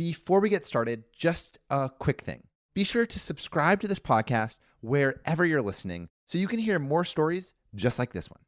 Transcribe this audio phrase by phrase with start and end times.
[0.00, 2.44] Before we get started, just a quick thing.
[2.74, 7.04] Be sure to subscribe to this podcast wherever you're listening so you can hear more
[7.04, 8.40] stories just like this one.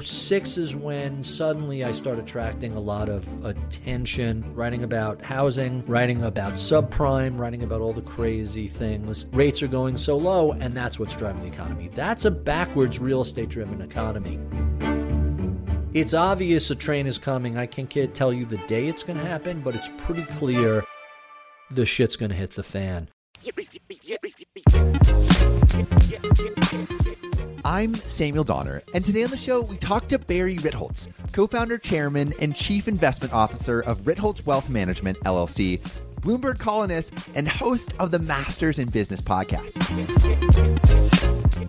[0.00, 6.24] 06 is when suddenly I start attracting a lot of attention, writing about housing, writing
[6.24, 9.26] about subprime, writing about all the crazy things.
[9.32, 11.90] Rates are going so low, and that's what's driving the economy.
[11.94, 14.40] That's a backwards real estate driven economy.
[15.96, 17.56] It's obvious a train is coming.
[17.56, 20.84] I can't tell you the day it's going to happen, but it's pretty clear
[21.70, 23.08] the shit's going to hit the fan.
[27.64, 31.78] I'm Samuel Donner, and today on the show, we talk to Barry Ritholtz, co founder,
[31.78, 35.80] chairman, and chief investment officer of Ritholtz Wealth Management, LLC,
[36.20, 39.76] Bloomberg columnist, and host of the Masters in Business podcast.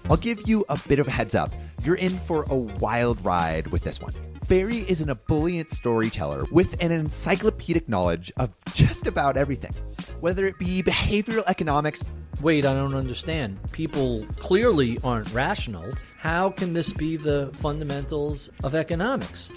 [0.10, 1.52] I'll give you a bit of a heads up.
[1.84, 4.14] You're in for a wild ride with this one.
[4.48, 9.74] Barry is an ebullient storyteller with an encyclopedic knowledge of just about everything,
[10.22, 12.04] whether it be behavioral economics,
[12.42, 13.58] Wait, I don't understand.
[13.72, 15.94] People clearly aren't rational.
[16.20, 19.52] How can this be the fundamentals of economics?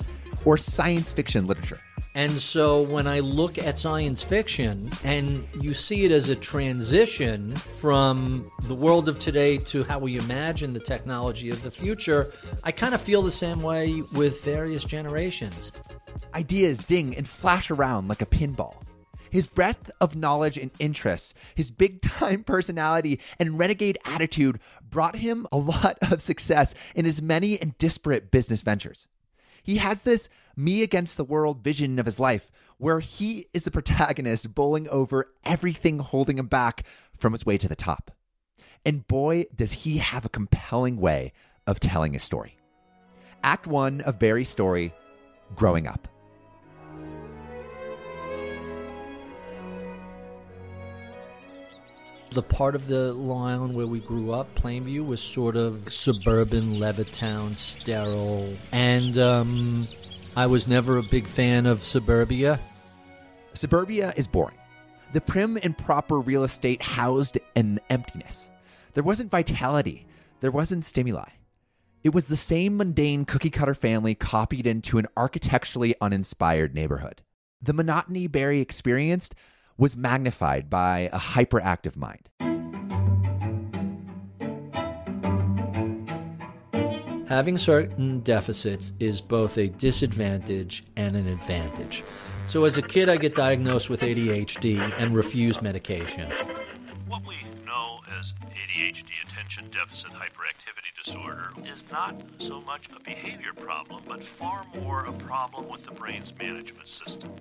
[0.44, 1.80] Or science fiction literature.
[2.14, 7.54] And so when I look at science fiction and you see it as a transition
[7.54, 12.32] from the world of today to how we imagine the technology of the future,
[12.64, 15.70] I kind of feel the same way with various generations.
[16.34, 18.82] Ideas ding and flash around like a pinball.
[19.30, 25.46] His breadth of knowledge and interests, his big time personality, and renegade attitude brought him
[25.52, 29.06] a lot of success in his many and disparate business ventures.
[29.62, 33.70] He has this me against the world vision of his life where he is the
[33.70, 36.84] protagonist bowling over everything holding him back
[37.18, 38.10] from his way to the top.
[38.84, 41.32] And boy, does he have a compelling way
[41.66, 42.56] of telling his story.
[43.42, 44.92] Act one of Barry's story
[45.54, 46.08] Growing Up.
[52.32, 57.56] The part of the Island where we grew up, Plainview, was sort of suburban, Levittown,
[57.56, 58.56] sterile.
[58.70, 59.88] And um,
[60.36, 62.60] I was never a big fan of suburbia.
[63.54, 64.56] Suburbia is boring.
[65.12, 68.48] The prim and proper real estate housed an emptiness.
[68.94, 70.06] There wasn't vitality,
[70.40, 71.28] there wasn't stimuli.
[72.04, 77.22] It was the same mundane cookie cutter family copied into an architecturally uninspired neighborhood.
[77.60, 79.34] The monotony Barry experienced
[79.80, 82.28] was magnified by a hyperactive mind.
[87.26, 92.04] Having certain deficits is both a disadvantage and an advantage.
[92.46, 96.30] So, as a kid, I get diagnosed with ADHD and refuse medication.
[97.06, 100.69] What we know as ADHD, attention deficit hyperactivity
[101.02, 105.90] disorder, is not so much a behavior problem, but far more a problem with the
[105.92, 107.32] brain's management system.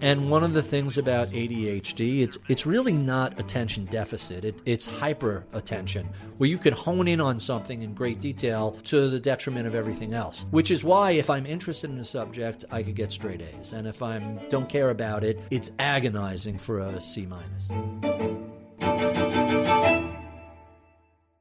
[0.00, 4.44] And one of the things about ADHD, it's it's really not attention deficit.
[4.44, 6.08] It, it's hyper attention,
[6.38, 10.14] where you can hone in on something in great detail to the detriment of everything
[10.14, 10.44] else.
[10.50, 13.86] Which is why, if I'm interested in a subject, I could get straight A's, and
[13.86, 14.18] if I
[14.50, 17.70] don't care about it, it's agonizing for a C minus.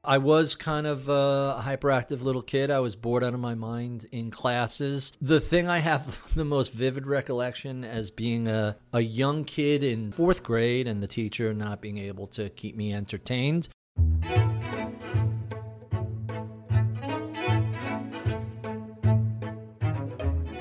[0.08, 2.70] I was kind of a hyperactive little kid.
[2.70, 5.12] I was bored out of my mind in classes.
[5.20, 10.12] The thing I have the most vivid recollection as being a, a young kid in
[10.12, 13.68] fourth grade and the teacher not being able to keep me entertained.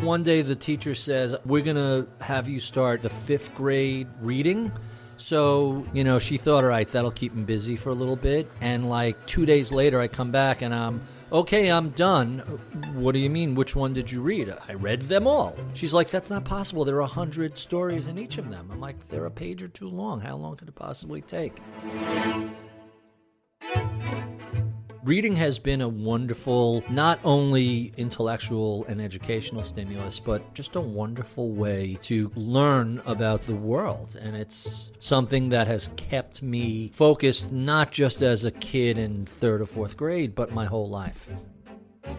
[0.01, 4.73] One day the teacher says, We're going to have you start the fifth grade reading.
[5.25, 8.47] So, you know, she thought, all right, that'll keep him busy for a little bit.
[8.61, 11.01] And like two days later, I come back and I'm,
[11.33, 12.41] okay, I'm done.
[12.93, 13.55] What do you mean?
[13.55, 14.55] Which one did you read?
[14.69, 15.57] I read them all.
[15.73, 16.85] She's like, that's not possible.
[16.85, 18.69] There are a hundred stories in each of them.
[18.71, 20.21] I'm like, they're a page or two long.
[20.21, 21.57] How long could it possibly take?
[25.05, 31.51] Reading has been a wonderful, not only intellectual and educational stimulus, but just a wonderful
[31.51, 34.17] way to learn about the world.
[34.19, 39.61] And it's something that has kept me focused, not just as a kid in third
[39.61, 41.31] or fourth grade, but my whole life.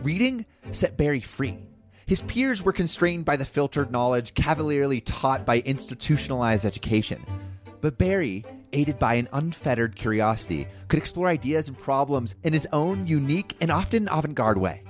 [0.03, 1.57] Reading set Barry free.
[2.05, 7.25] His peers were constrained by the filtered knowledge cavalierly taught by institutionalized education.
[7.81, 13.07] But Barry, aided by an unfettered curiosity, could explore ideas and problems in his own
[13.07, 14.83] unique and often avant garde way.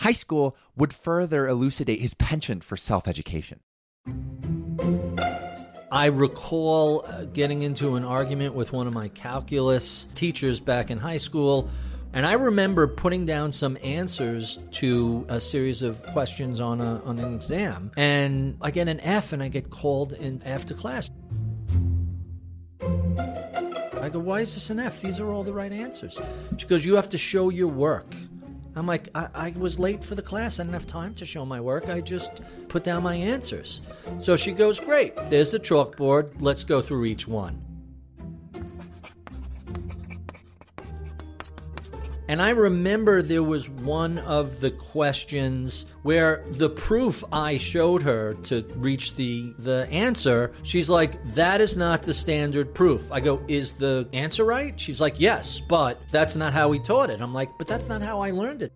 [0.00, 3.60] High school would further elucidate his penchant for self education.
[5.92, 10.98] I recall uh, getting into an argument with one of my calculus teachers back in
[10.98, 11.68] high school.
[12.14, 17.18] And I remember putting down some answers to a series of questions on, a, on
[17.18, 17.90] an exam.
[17.96, 21.10] And I get an F and I get called in after class.
[22.82, 25.00] I go, why is this an F?
[25.00, 26.20] These are all the right answers.
[26.58, 28.14] She goes, you have to show your work.
[28.74, 30.58] I'm like, I, I, was late for the class.
[30.58, 31.88] I didn't have time to show my work.
[31.88, 33.80] I just put down my answers.
[34.18, 36.32] So she goes, Great, there's the chalkboard.
[36.40, 37.62] Let's go through each one.
[42.32, 48.32] And I remember there was one of the questions where the proof I showed her
[48.44, 53.12] to reach the, the answer, she's like, that is not the standard proof.
[53.12, 54.80] I go, is the answer right?
[54.80, 57.20] She's like, yes, but that's not how we taught it.
[57.20, 58.72] I'm like, but that's not how I learned it.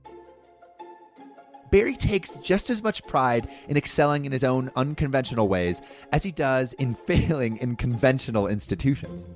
[1.71, 5.81] Barry takes just as much pride in excelling in his own unconventional ways
[6.13, 9.27] as he does in failing in conventional institutions.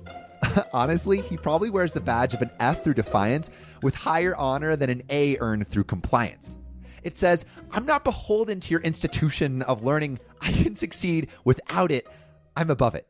[0.73, 3.49] Honestly, he probably wears the badge of an F through defiance
[3.81, 6.57] with higher honor than an A earned through compliance.
[7.03, 10.19] It says, I'm not beholden to your institution of learning.
[10.39, 12.07] I can succeed without it.
[12.55, 13.07] I'm above it.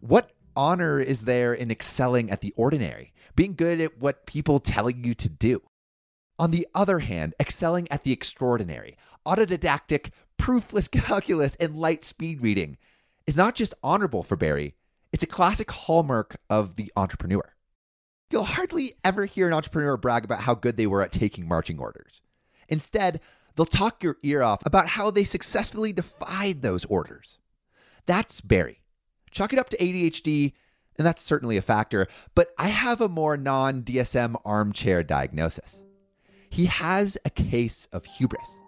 [0.00, 5.04] What honor is there in excelling at the ordinary, being good at what people telling
[5.04, 5.62] you to do?
[6.38, 8.96] On the other hand, excelling at the extraordinary,
[9.26, 12.76] autodidactic, proofless calculus, and light speed reading
[13.26, 14.74] is not just honorable for Barry,
[15.12, 17.54] it's a classic hallmark of the entrepreneur.
[18.30, 21.78] You'll hardly ever hear an entrepreneur brag about how good they were at taking marching
[21.78, 22.20] orders.
[22.68, 23.20] Instead,
[23.56, 27.38] they'll talk your ear off about how they successfully defied those orders.
[28.06, 28.82] That's Barry.
[29.30, 30.52] Chalk it up to ADHD,
[30.98, 35.82] and that's certainly a factor, but I have a more non DSM armchair diagnosis.
[36.50, 38.58] He has a case of hubris.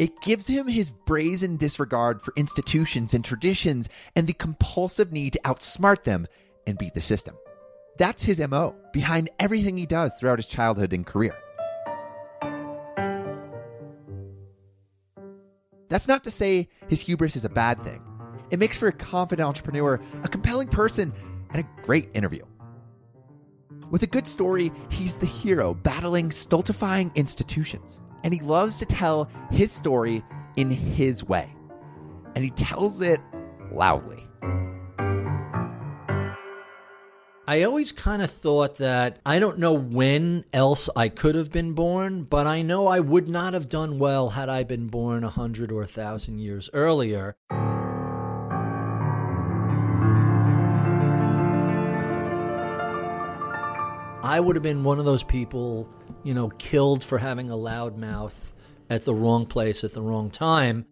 [0.00, 3.86] It gives him his brazen disregard for institutions and traditions
[4.16, 6.26] and the compulsive need to outsmart them
[6.66, 7.36] and beat the system.
[7.98, 11.36] That's his MO behind everything he does throughout his childhood and career.
[15.90, 18.02] That's not to say his hubris is a bad thing.
[18.48, 21.12] It makes for a confident entrepreneur, a compelling person,
[21.50, 22.46] and a great interview.
[23.90, 29.28] With a good story, he's the hero battling stultifying institutions and he loves to tell
[29.50, 30.24] his story
[30.56, 31.54] in his way.
[32.34, 33.20] And he tells it
[33.72, 34.26] loudly.
[37.50, 41.72] I always kind of thought that I don't know when else I could have been
[41.72, 45.30] born, but I know I would not have done well had I been born a
[45.30, 47.34] hundred or a thousand years earlier.
[54.22, 55.88] I would have been one of those people
[56.22, 58.52] you know, killed for having a loud mouth
[58.88, 60.86] at the wrong place at the wrong time.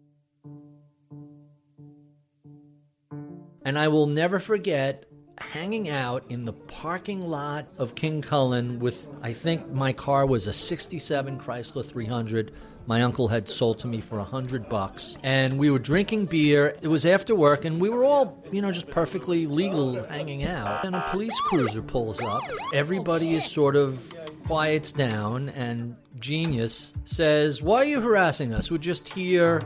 [3.63, 5.05] And I will never forget
[5.37, 10.47] hanging out in the parking lot of King Kullen with, I think my car was
[10.47, 12.51] a 67 Chrysler 300
[12.89, 15.15] my uncle had sold to me for a hundred bucks.
[15.21, 16.75] And we were drinking beer.
[16.81, 20.83] It was after work, and we were all, you know, just perfectly legal hanging out.
[20.83, 22.41] And a police cruiser pulls up.
[22.73, 24.11] Everybody is sort of
[24.49, 28.71] quiets down, and Genius says, Why are you harassing us?
[28.71, 29.61] We're just here,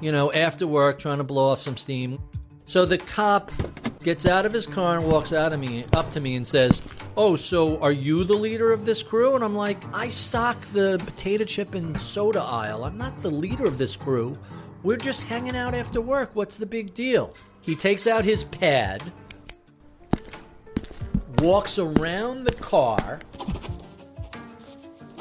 [0.00, 2.20] you know, after work trying to blow off some steam.
[2.64, 3.50] So the cop
[4.04, 6.82] gets out of his car and walks out of me up to me and says,
[7.16, 11.02] "Oh, so are you the leader of this crew?" And I'm like, "I stock the
[11.04, 12.84] potato chip and soda aisle.
[12.84, 14.36] I'm not the leader of this crew.
[14.84, 16.30] We're just hanging out after work.
[16.34, 19.02] What's the big deal?" He takes out his pad,
[21.40, 23.18] walks around the car,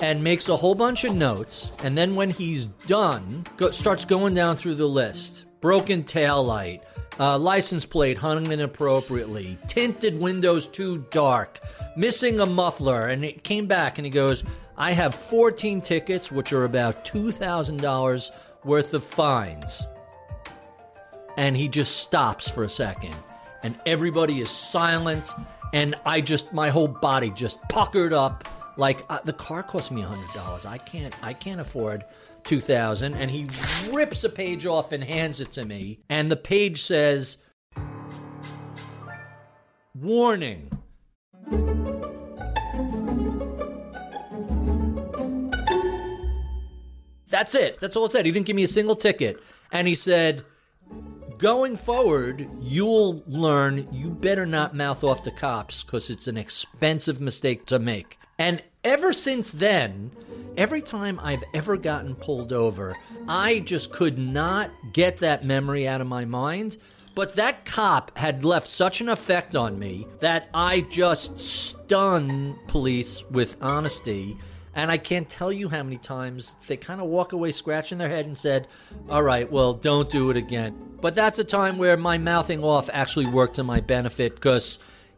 [0.01, 1.73] and makes a whole bunch of notes.
[1.83, 5.45] And then when he's done, go, starts going down through the list.
[5.59, 6.83] Broken tail light,
[7.19, 11.59] uh, license plate hung inappropriately, tinted windows too dark,
[11.95, 13.07] missing a muffler.
[13.07, 14.43] And it came back and he goes,
[14.77, 18.31] I have 14 tickets, which are about $2,000
[18.63, 19.87] worth of fines.
[21.37, 23.15] And he just stops for a second.
[23.63, 25.33] And everybody is silent.
[25.73, 28.47] And I just, my whole body just puckered up.
[28.77, 30.65] Like uh, the car cost me hundred dollars.
[30.65, 31.13] I can't.
[31.23, 32.05] I can't afford
[32.43, 33.15] two thousand.
[33.15, 33.47] And he
[33.91, 35.99] rips a page off and hands it to me.
[36.09, 37.37] And the page says,
[39.95, 40.71] "Warning."
[47.29, 47.79] That's it.
[47.79, 48.25] That's all it said.
[48.25, 49.37] He didn't give me a single ticket.
[49.71, 50.45] And he said,
[51.37, 57.19] going forward, you'll learn you better not mouth off to cops because it's an expensive
[57.19, 58.17] mistake to make.
[58.39, 60.11] And ever since then,
[60.57, 62.95] every time I've ever gotten pulled over,
[63.27, 66.77] I just could not get that memory out of my mind.
[67.15, 73.23] But that cop had left such an effect on me that I just stun police
[73.31, 74.37] with honesty.
[74.75, 78.09] And I can't tell you how many times they kind of walk away scratching their
[78.09, 78.67] head and said,
[79.09, 80.97] All right, well, don't do it again.
[81.01, 84.77] But that's a time where my mouthing off actually worked to my benefit because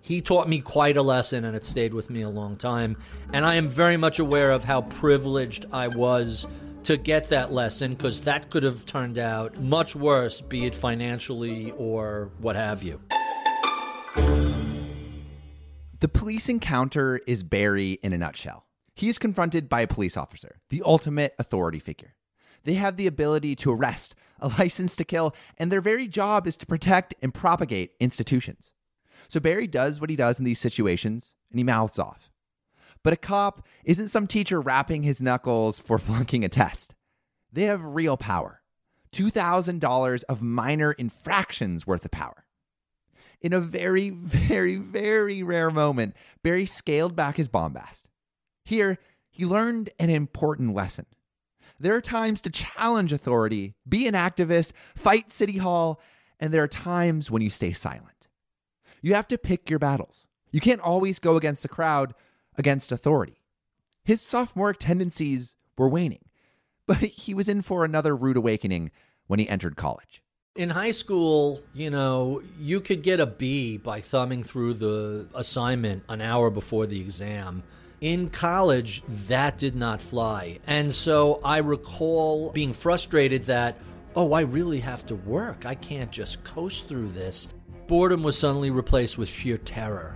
[0.09, 2.97] he taught me quite a lesson and it stayed with me a long time.
[3.31, 6.47] And I am very much aware of how privileged I was
[6.85, 11.69] to get that lesson because that could have turned out much worse, be it financially
[11.77, 12.99] or what have you.
[15.99, 18.65] The police encounter is Barry in a nutshell.
[18.95, 22.15] He is confronted by a police officer, the ultimate authority figure.
[22.63, 26.57] They have the ability to arrest, a license to kill, and their very job is
[26.57, 28.73] to protect and propagate institutions.
[29.29, 32.29] So Barry does what he does in these situations, and he mouths off.
[33.03, 36.95] But a cop isn't some teacher rapping his knuckles for flunking a test.
[37.53, 38.61] They have real power
[39.13, 42.45] $2,000 of minor infractions worth of power.
[43.41, 48.03] In a very, very, very rare moment, Barry scaled back his bombast.
[48.65, 48.99] Here,
[49.31, 51.05] he learned an important lesson.
[51.79, 56.01] There are times to challenge authority, be an activist, fight City Hall,
[56.39, 58.18] and there are times when you stay silent.
[59.01, 60.27] You have to pick your battles.
[60.51, 62.13] You can't always go against the crowd,
[62.57, 63.41] against authority.
[64.03, 66.25] His sophomoric tendencies were waning,
[66.87, 68.91] but he was in for another rude awakening
[69.27, 70.21] when he entered college.
[70.55, 76.03] In high school, you know, you could get a B by thumbing through the assignment
[76.09, 77.63] an hour before the exam.
[78.01, 80.59] In college, that did not fly.
[80.65, 83.77] And so I recall being frustrated that,
[84.15, 85.65] oh, I really have to work.
[85.65, 87.49] I can't just coast through this.
[87.89, 90.15] Boredom was suddenly replaced with sheer terror.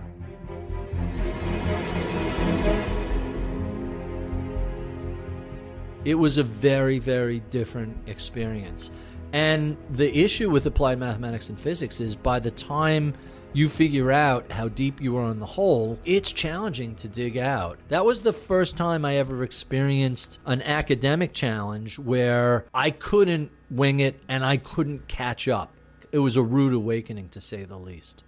[6.04, 8.92] It was a very, very different experience.
[9.32, 13.14] And the issue with applied mathematics and physics is by the time
[13.52, 17.80] you figure out how deep you are in the hole, it's challenging to dig out.
[17.88, 23.98] That was the first time I ever experienced an academic challenge where I couldn't wing
[23.98, 25.74] it and I couldn't catch up.
[26.14, 28.22] It was a rude awakening, to say the least.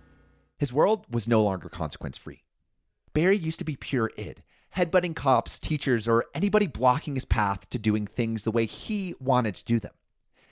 [0.58, 2.42] His world was no longer consequence free.
[3.12, 4.42] Barry used to be pure id,
[4.74, 9.54] headbutting cops, teachers, or anybody blocking his path to doing things the way he wanted
[9.54, 9.92] to do them.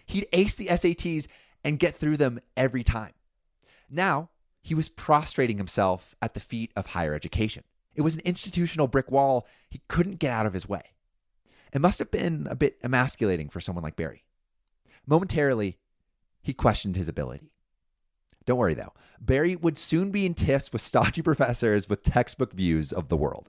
[0.07, 1.27] He'd ace the SATs
[1.65, 3.15] and get through them every time.
[3.91, 4.31] Now,
[4.63, 7.65] he was prostrating himself at the feet of higher education.
[7.97, 10.83] It was an institutional brick wall he couldn't get out of his way.
[11.73, 14.23] It must have been a bit emasculating for someone like Barry.
[15.05, 15.79] Momentarily,
[16.45, 17.51] he questioned his ability.
[18.47, 22.93] Don't worry though, Barry would soon be in tiffs with stodgy professors with textbook views
[22.93, 23.49] of the world.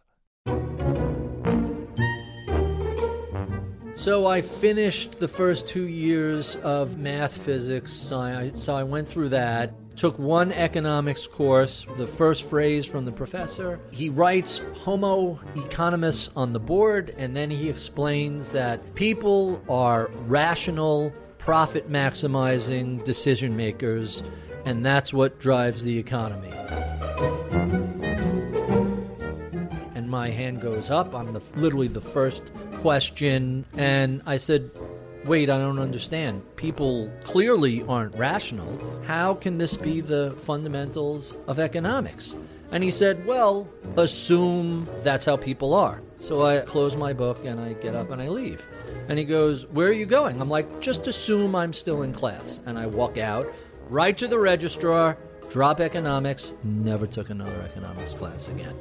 [3.95, 8.11] So I finished the first two years of math physics.
[8.11, 9.73] I, so I went through that.
[9.95, 13.79] Took one economics course, the first phrase from the professor.
[13.91, 21.13] He writes Homo economicus on the board, and then he explains that people are rational,
[21.45, 24.23] profit maximizing decision makers,
[24.65, 26.49] and that's what drives the economy.
[29.93, 31.13] And my hand goes up.
[31.13, 34.71] I'm the, literally the first question, and I said,
[35.25, 36.41] Wait, I don't understand.
[36.55, 38.79] People clearly aren't rational.
[39.05, 42.35] How can this be the fundamentals of economics?
[42.71, 46.01] And he said, Well, assume that's how people are.
[46.19, 48.67] So I close my book and I get up and I leave.
[49.07, 50.41] And he goes, Where are you going?
[50.41, 52.59] I'm like, Just assume I'm still in class.
[52.65, 53.45] And I walk out,
[53.89, 55.17] right to the registrar,
[55.49, 58.75] drop economics, never took another economics class again.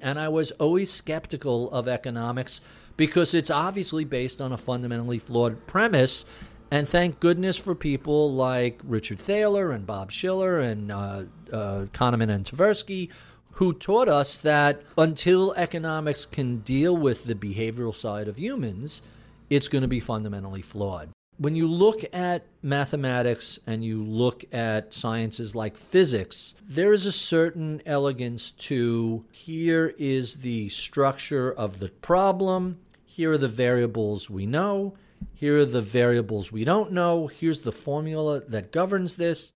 [0.00, 2.60] And I was always skeptical of economics
[2.96, 6.24] because it's obviously based on a fundamentally flawed premise.
[6.72, 12.30] And thank goodness for people like Richard Thaler and Bob Shiller and uh, uh, Kahneman
[12.30, 13.10] and Tversky,
[13.50, 19.02] who taught us that until economics can deal with the behavioral side of humans,
[19.50, 21.10] it's going to be fundamentally flawed.
[21.36, 27.12] When you look at mathematics and you look at sciences like physics, there is a
[27.12, 34.46] certain elegance to here is the structure of the problem, here are the variables we
[34.46, 34.94] know,
[35.34, 39.52] here are the variables we don't know, here's the formula that governs this.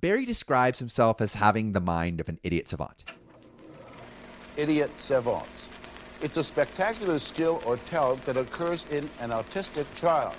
[0.00, 3.04] Barry describes himself as having the mind of an idiot savant.
[4.56, 5.68] Idiot savants.
[6.22, 10.34] It's a spectacular skill or talent that occurs in an autistic child,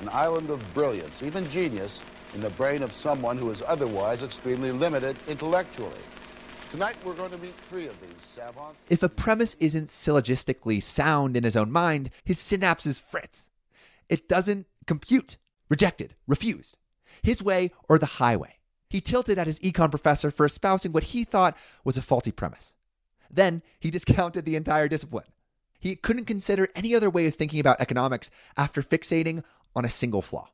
[0.00, 2.00] an island of brilliance, even genius,
[2.34, 6.00] in the brain of someone who is otherwise extremely limited intellectually.
[6.72, 8.78] Tonight we're going to meet three of these savants.
[8.88, 13.50] If a premise isn't syllogistically sound in his own mind, his synapses fritz.
[14.08, 15.36] It doesn't compute.
[15.68, 16.14] Rejected.
[16.26, 16.76] Refused.
[17.22, 18.58] His way or the highway.
[18.88, 22.74] He tilted at his econ professor for espousing what he thought was a faulty premise.
[23.30, 25.24] Then he discounted the entire discipline.
[25.80, 29.42] He couldn't consider any other way of thinking about economics after fixating
[29.74, 30.50] on a single flaw.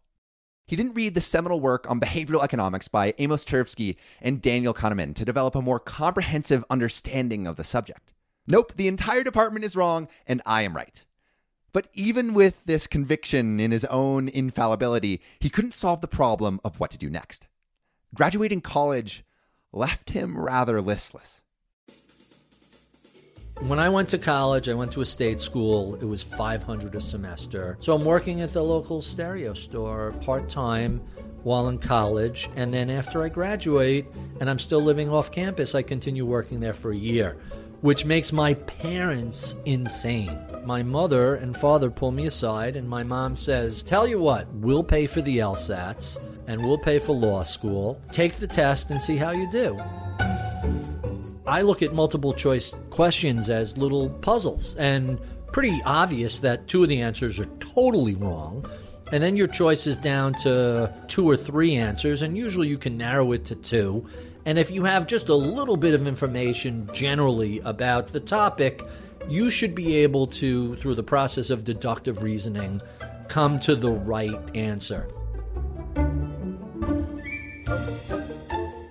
[0.67, 5.15] He didn't read the seminal work on behavioral economics by Amos Tversky and Daniel Kahneman
[5.17, 8.13] to develop a more comprehensive understanding of the subject.
[8.47, 11.05] Nope, the entire department is wrong and I am right.
[11.73, 16.81] But even with this conviction in his own infallibility, he couldn't solve the problem of
[16.81, 17.47] what to do next.
[18.15, 19.25] Graduating college
[19.73, 21.43] left him rather listless.
[23.67, 25.97] When I went to college, I went to a state school.
[25.97, 27.77] It was 500 a semester.
[27.81, 31.01] So I'm working at the local stereo store part time
[31.43, 32.49] while in college.
[32.55, 34.07] And then after I graduate
[34.41, 37.37] and I'm still living off campus, I continue working there for a year,
[37.81, 40.39] which makes my parents insane.
[40.69, 44.85] My mother and father pull me aside, and my mom says, Tell you what, we'll
[44.85, 47.99] pay for the LSATs and we'll pay for law school.
[48.13, 49.79] Take the test and see how you do.
[51.47, 56.91] I look at multiple choice questions as little puzzles, and pretty obvious that two of
[56.91, 58.71] the answers are totally wrong.
[59.11, 62.99] And then your choice is down to two or three answers, and usually you can
[62.99, 64.07] narrow it to two.
[64.45, 68.83] And if you have just a little bit of information generally about the topic,
[69.29, 72.81] you should be able to, through the process of deductive reasoning,
[73.29, 75.09] come to the right answer.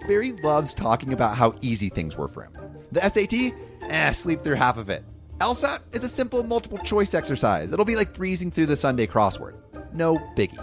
[0.07, 2.53] Barry loves talking about how easy things were for him.
[2.91, 3.53] The SAT?
[3.89, 5.03] Eh, sleep through half of it.
[5.39, 7.71] LSAT is a simple multiple choice exercise.
[7.71, 9.55] It'll be like breezing through the Sunday crossword.
[9.93, 10.57] No biggie.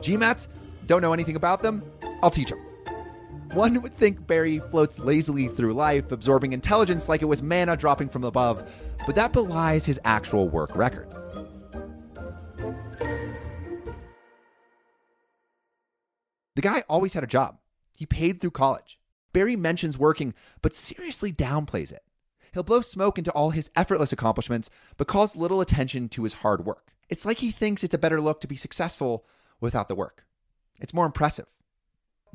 [0.00, 0.48] GMATs?
[0.86, 1.82] Don't know anything about them?
[2.22, 2.60] I'll teach them.
[3.54, 8.10] One would think Barry floats lazily through life, absorbing intelligence like it was manna dropping
[8.10, 8.70] from above,
[9.06, 11.08] but that belies his actual work record.
[16.56, 17.58] The guy always had a job.
[17.94, 18.98] He paid through college.
[19.32, 22.02] Barry mentions working, but seriously downplays it.
[22.52, 26.66] He'll blow smoke into all his effortless accomplishments, but calls little attention to his hard
[26.66, 26.92] work.
[27.08, 29.24] It's like he thinks it's a better look to be successful
[29.60, 30.26] without the work.
[30.80, 31.46] It's more impressive.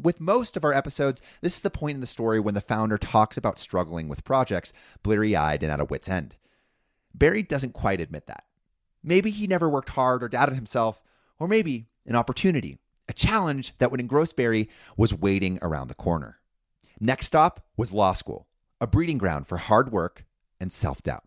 [0.01, 2.97] With most of our episodes, this is the point in the story when the founder
[2.97, 6.35] talks about struggling with projects, bleary eyed and at a wit's end.
[7.13, 8.45] Barry doesn't quite admit that.
[9.03, 11.01] Maybe he never worked hard or doubted himself,
[11.39, 12.77] or maybe an opportunity,
[13.07, 16.39] a challenge that would engross Barry was waiting around the corner.
[16.99, 18.47] Next stop was law school,
[18.79, 20.25] a breeding ground for hard work
[20.59, 21.23] and self doubt.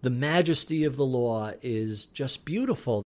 [0.00, 3.02] The majesty of the law is just beautiful.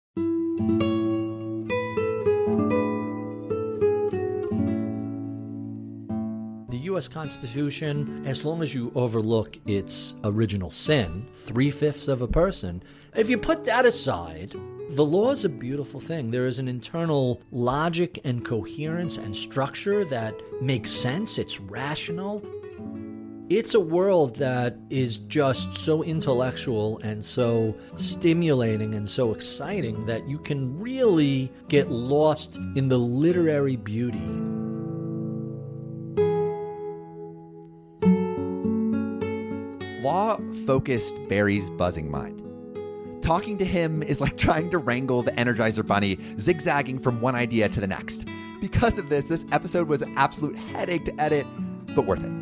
[6.96, 7.08] U.S.
[7.08, 12.82] Constitution, as long as you overlook its original sin, three fifths of a person,
[13.14, 14.54] if you put that aside,
[14.88, 16.30] the law is a beautiful thing.
[16.30, 22.42] There is an internal logic and coherence and structure that makes sense, it's rational.
[23.50, 30.26] It's a world that is just so intellectual and so stimulating and so exciting that
[30.26, 34.65] you can really get lost in the literary beauty.
[40.66, 42.42] Focused Barry's buzzing mind.
[43.22, 47.68] Talking to him is like trying to wrangle the Energizer Bunny, zigzagging from one idea
[47.68, 48.26] to the next.
[48.60, 51.46] Because of this, this episode was an absolute headache to edit,
[51.94, 52.32] but worth it.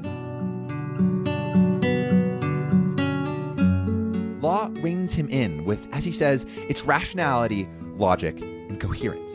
[4.42, 9.32] Law reins him in with, as he says, its rationality, logic, and coherence.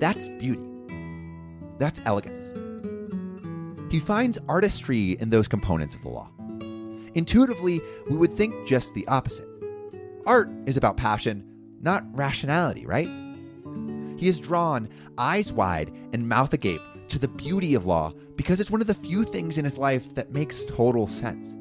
[0.00, 0.60] That's beauty.
[1.78, 2.52] That's elegance.
[3.92, 6.30] He finds artistry in those components of the law.
[7.14, 9.48] Intuitively, we would think just the opposite.
[10.26, 11.44] Art is about passion,
[11.80, 13.08] not rationality, right?
[14.16, 18.70] He is drawn, eyes wide and mouth agape, to the beauty of law because it's
[18.70, 21.56] one of the few things in his life that makes total sense.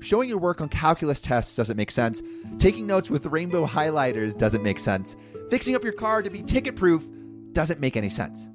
[0.00, 2.22] Showing your work on calculus tests doesn't make sense.
[2.58, 5.16] Taking notes with rainbow highlighters doesn't make sense.
[5.48, 7.06] Fixing up your car to be ticket proof
[7.52, 8.48] doesn't make any sense.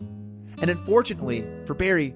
[0.59, 2.13] And unfortunately, for Barry,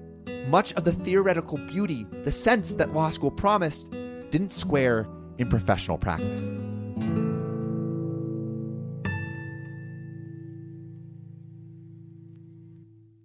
[0.48, 3.86] much of the theoretical beauty, the sense that law school promised,
[4.32, 5.06] didn't square
[5.38, 6.42] in professional practice.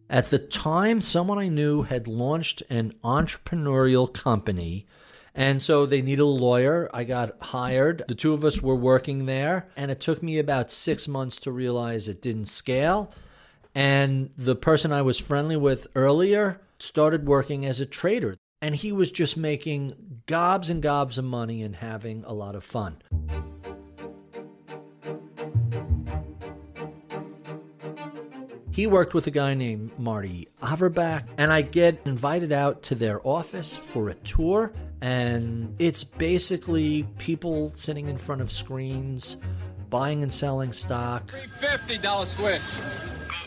[0.09, 4.85] At the time, someone I knew had launched an entrepreneurial company.
[5.35, 6.89] And so they needed a lawyer.
[6.93, 8.03] I got hired.
[8.07, 9.67] The two of us were working there.
[9.75, 13.13] And it took me about six months to realize it didn't scale.
[13.75, 18.37] And the person I was friendly with earlier started working as a trader.
[18.61, 19.91] And he was just making
[20.25, 22.97] gobs and gobs of money and having a lot of fun.
[28.71, 33.25] He worked with a guy named Marty Averbach, and I get invited out to their
[33.27, 34.71] office for a tour.
[35.01, 39.37] And it's basically people sitting in front of screens,
[39.89, 42.81] buying and selling stock, $350 Swiss.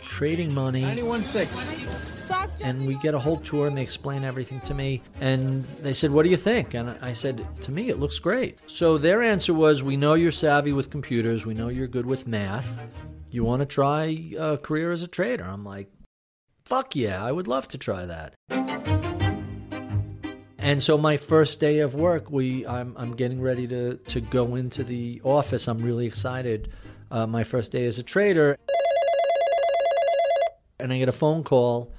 [0.07, 0.83] trading money.
[0.83, 2.20] 91.6.
[2.63, 5.03] and we get a whole tour and they explain everything to me.
[5.21, 6.75] And they said what do you think?
[6.75, 8.59] And i said to me it looks great.
[8.67, 11.47] So their answer was we know you're savvy with computers.
[11.47, 12.81] We know you're good with math.
[13.31, 15.45] You want to try a career as a trader?
[15.45, 15.91] I'm like
[16.65, 18.35] fuck yeah i would love to try that.
[20.63, 24.55] And so my first day of work we i'm, I'm getting ready to, to go
[24.55, 25.67] into the office.
[25.69, 26.73] I'm really excited
[27.11, 28.57] uh, my first day as a trader.
[30.79, 31.93] And I get a phone call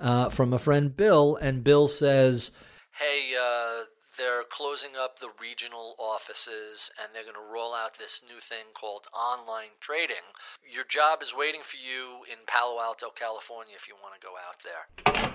[0.00, 2.52] uh, from a friend, Bill, and Bill says,
[2.98, 3.84] "Hey, uh,
[4.16, 8.72] they're closing up the regional offices, and they're going to roll out this new thing
[8.74, 10.34] called online trading.
[10.68, 14.34] Your job is waiting for you in Palo Alto, California, if you want to go
[14.36, 15.32] out there."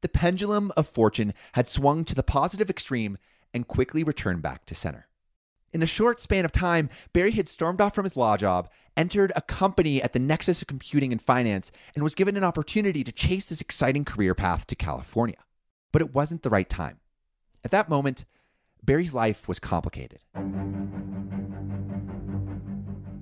[0.00, 3.16] The pendulum of fortune had swung to the positive extreme
[3.54, 5.08] and quickly returned back to center.
[5.74, 9.32] In a short span of time, Barry had stormed off from his law job, entered
[9.34, 13.10] a company at the nexus of computing and finance, and was given an opportunity to
[13.10, 15.38] chase this exciting career path to California.
[15.90, 17.00] But it wasn't the right time.
[17.64, 18.24] At that moment,
[18.84, 20.20] Barry's life was complicated.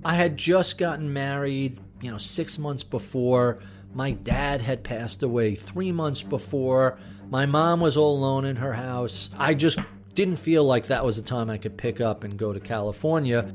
[0.04, 3.60] I had just gotten married, you know, six months before.
[3.94, 6.98] My dad had passed away three months before.
[7.30, 9.30] My mom was all alone in her house.
[9.38, 9.78] I just
[10.14, 13.52] didn't feel like that was the time I could pick up and go to California.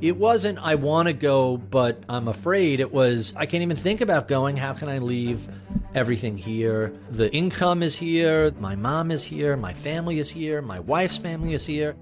[0.00, 2.78] It wasn't, I want to go, but I'm afraid.
[2.80, 4.56] It was, I can't even think about going.
[4.56, 5.48] How can I leave
[5.94, 6.92] everything here?
[7.10, 8.52] The income is here.
[8.60, 9.56] My mom is here.
[9.56, 10.62] My family is here.
[10.62, 11.96] My wife's family is here.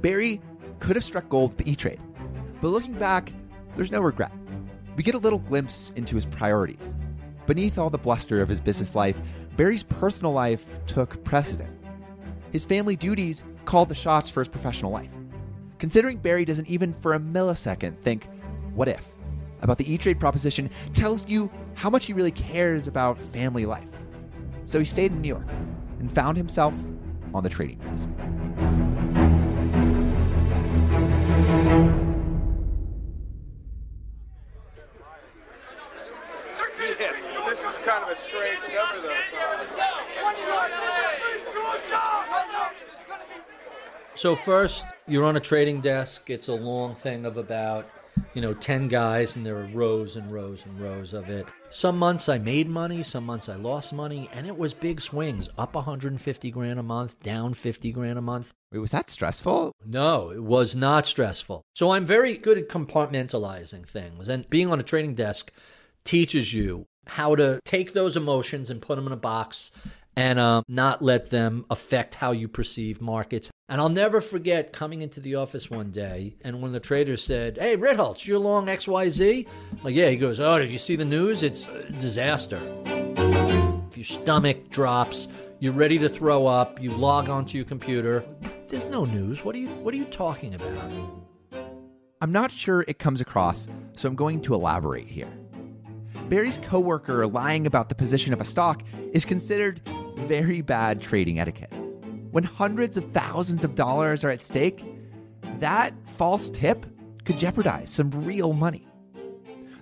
[0.00, 0.40] Barry
[0.78, 1.98] could have struck gold with the E Trade,
[2.60, 3.32] but looking back,
[3.74, 4.30] there's no regret.
[4.94, 6.94] We get a little glimpse into his priorities.
[7.46, 9.16] Beneath all the bluster of his business life,
[9.56, 11.70] Barry's personal life took precedent.
[12.50, 15.10] His family duties called the shots for his professional life.
[15.78, 18.28] Considering Barry doesn't even for a millisecond think,
[18.74, 19.12] what if,
[19.62, 23.88] about the E Trade proposition tells you how much he really cares about family life.
[24.64, 25.48] So he stayed in New York
[26.00, 26.74] and found himself
[27.32, 28.08] on the trading desk.
[38.08, 39.26] This is kind of a though.
[44.16, 46.30] So first, you're on a trading desk.
[46.30, 47.86] It's a long thing of about,
[48.32, 51.46] you know, 10 guys and there are rows and rows and rows of it.
[51.68, 55.50] Some months I made money, some months I lost money, and it was big swings,
[55.58, 58.54] up 150 grand a month, down 50 grand a month.
[58.72, 59.72] Wait, was that stressful?
[59.84, 61.60] No, it was not stressful.
[61.74, 65.52] So I'm very good at compartmentalizing things and being on a trading desk
[66.04, 69.72] teaches you how to take those emotions and put them in a box
[70.16, 73.50] and um, not let them affect how you perceive markets.
[73.68, 77.22] And I'll never forget coming into the office one day, and one of the traders
[77.22, 80.08] said, "Hey, Ritholtz, you're long XYZ?" I'm like, yeah.
[80.08, 81.42] He goes, "Oh, did you see the news?
[81.42, 82.60] It's a disaster.
[83.90, 86.80] If your stomach drops, you're ready to throw up.
[86.80, 88.24] You log onto your computer.
[88.68, 89.44] There's no news.
[89.44, 90.92] What are you What are you talking about?"
[92.22, 95.28] I'm not sure it comes across, so I'm going to elaborate here.
[96.28, 99.80] Barry's coworker lying about the position of a stock is considered
[100.16, 101.72] very bad trading etiquette.
[102.32, 104.84] When hundreds of thousands of dollars are at stake,
[105.60, 106.84] that false tip
[107.24, 108.88] could jeopardize some real money.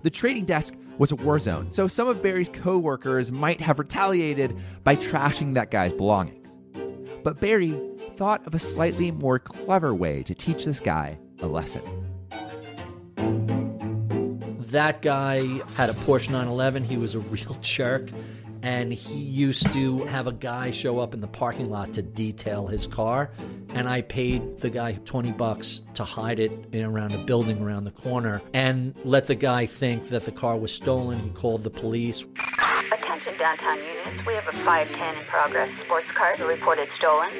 [0.02, 4.54] The trading desk was a war zone, so some of Barry's coworkers might have retaliated
[4.85, 6.59] by trashing that guy's belongings.
[7.22, 7.80] But Barry
[8.16, 12.04] thought of a slightly more clever way to teach this guy a lesson.
[14.75, 15.37] That guy
[15.77, 16.83] had a Porsche 911.
[16.83, 18.11] He was a real jerk.
[18.61, 22.67] And he used to have a guy show up in the parking lot to detail
[22.67, 23.31] his car.
[23.69, 27.85] And I paid the guy 20 bucks to hide it in around a building around
[27.85, 31.21] the corner and let the guy think that the car was stolen.
[31.21, 32.25] He called the police.
[32.91, 37.31] Attention downtown units, we have a 510 in progress sports car reported stolen.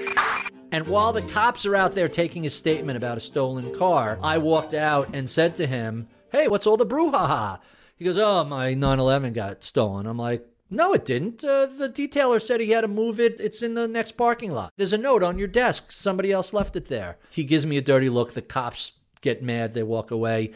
[0.70, 4.38] And while the cops are out there taking a statement about a stolen car, I
[4.38, 7.61] walked out and said to him, Hey, what's all the brouhaha?
[7.94, 10.05] He goes, Oh, my 911 got stolen.
[10.05, 11.44] I'm like, no, it didn't.
[11.44, 13.38] Uh, the detailer said he had to move it.
[13.38, 14.73] It's in the next parking lot.
[14.77, 15.92] There's a note on your desk.
[15.92, 17.18] Somebody else left it there.
[17.31, 18.33] He gives me a dirty look.
[18.33, 19.75] The cops get mad.
[19.75, 20.51] They walk away.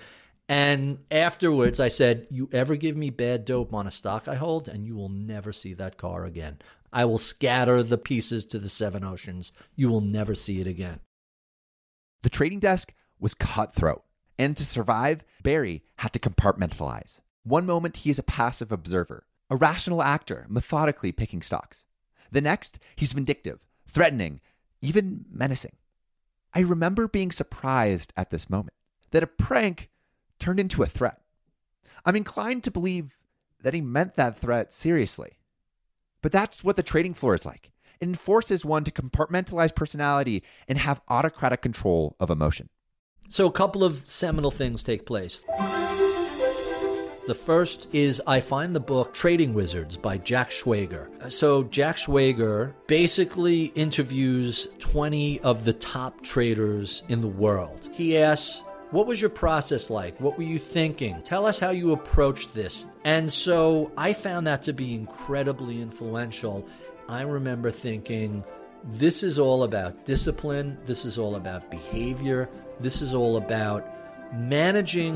[0.49, 4.67] And afterwards, I said, You ever give me bad dope on a stock I hold,
[4.67, 6.59] and you will never see that car again.
[6.93, 9.53] I will scatter the pieces to the seven oceans.
[9.77, 10.99] You will never see it again.
[12.23, 14.03] The trading desk was cutthroat.
[14.39, 17.21] And to survive, Barry had to compartmentalize.
[17.43, 21.87] One moment, he is a passive observer a rational actor, methodically picking stocks.
[22.31, 24.41] The next, he's vindictive, threatening,
[24.83, 25.77] even menacing.
[26.55, 28.75] I remember being surprised at this moment
[29.11, 29.89] that a prank
[30.39, 31.21] turned into a threat.
[32.05, 33.17] I'm inclined to believe
[33.63, 35.39] that he meant that threat seriously.
[36.23, 37.71] But that's what the trading floor is like.
[38.01, 42.69] It enforces one to compartmentalize personality and have autocratic control of emotion.
[43.31, 45.43] So, a couple of seminal things take place.
[47.27, 51.31] The first is I find the book Trading Wizards by Jack Schwager.
[51.31, 57.91] So, Jack Schwager basically interviews 20 of the top traders in the world.
[57.93, 58.63] He asks,
[58.93, 60.19] what was your process like?
[60.19, 61.21] What were you thinking?
[61.21, 62.87] Tell us how you approached this.
[63.05, 66.67] And so I found that to be incredibly influential.
[67.11, 68.43] I remember thinking,
[68.85, 72.49] this is all about discipline, this is all about behavior,
[72.81, 73.87] this is all about
[74.33, 75.15] managing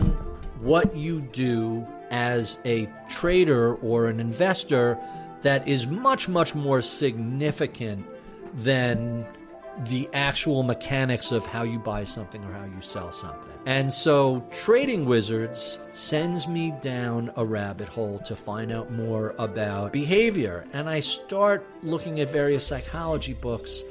[0.61, 4.99] what you do as a trader or an investor
[5.43, 8.07] that is much, much more significant
[8.55, 9.27] than
[9.87, 13.51] the actual mechanics of how you buy something or how you sell something.
[13.65, 19.93] And so Trading Wizards sends me down a rabbit hole to find out more about
[19.93, 20.67] behavior.
[20.73, 23.83] And I start looking at various psychology books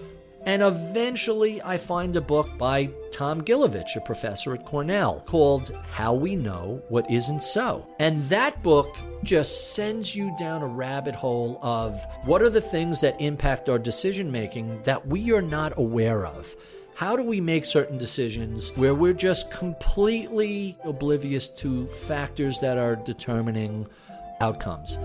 [0.46, 6.14] and eventually, I find a book by Tom Gilovich, a professor at Cornell, called How
[6.14, 7.88] We Know What Isn't So.
[8.00, 13.02] And that book just sends you down a rabbit hole of what are the things
[13.02, 16.56] that impact our decision making that we are not aware of.
[16.96, 22.96] How do we make certain decisions where we're just completely oblivious to factors that are
[22.96, 23.88] determining
[24.40, 24.98] outcomes?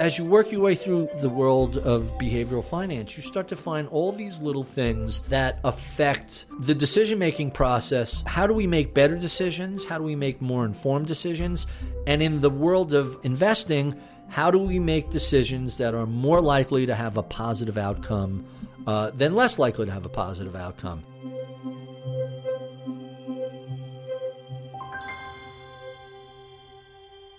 [0.00, 3.86] As you work your way through the world of behavioral finance, you start to find
[3.88, 8.24] all these little things that affect the decision making process.
[8.26, 9.84] How do we make better decisions?
[9.84, 11.66] How do we make more informed decisions?
[12.06, 13.92] And in the world of investing,
[14.28, 18.46] how do we make decisions that are more likely to have a positive outcome
[18.86, 21.04] uh, than less likely to have a positive outcome?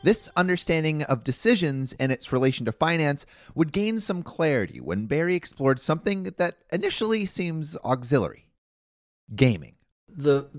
[0.03, 5.35] This understanding of decisions and its relation to finance would gain some clarity when Barry
[5.35, 8.47] explored something that initially seems auxiliary
[9.35, 9.75] gaming.
[10.09, 10.49] The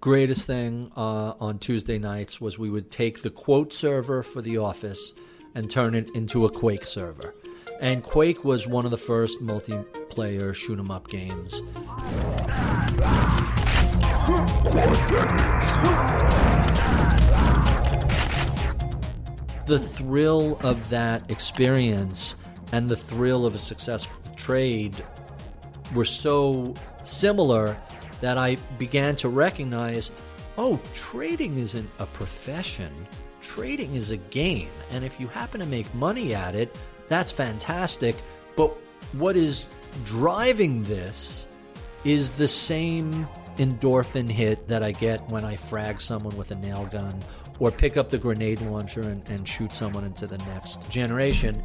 [0.00, 4.58] greatest thing uh, on Tuesday nights was we would take the quote server for the
[4.58, 5.12] office
[5.54, 7.34] and turn it into a Quake server.
[7.80, 11.60] And Quake was one of the first multiplayer shoot 'em up games
[19.66, 22.36] the thrill of that experience
[22.72, 25.04] and the thrill of a successful trade
[25.94, 26.74] were so
[27.04, 27.76] similar
[28.20, 30.10] that I began to recognize
[30.56, 33.08] oh, trading isn't a profession,
[33.40, 34.70] trading is a game.
[34.90, 36.74] And if you happen to make money at it,
[37.08, 38.16] that's fantastic.
[38.56, 38.76] But
[39.12, 39.68] what is
[40.04, 41.48] driving this
[42.04, 46.86] is the same endorphin hit that I get when I frag someone with a nail
[46.86, 47.22] gun
[47.58, 51.62] or pick up the grenade launcher and, and shoot someone into the next generation.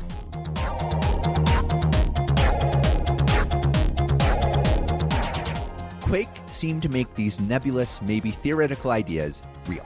[6.02, 9.86] Quake seemed to make these nebulous, maybe theoretical ideas real.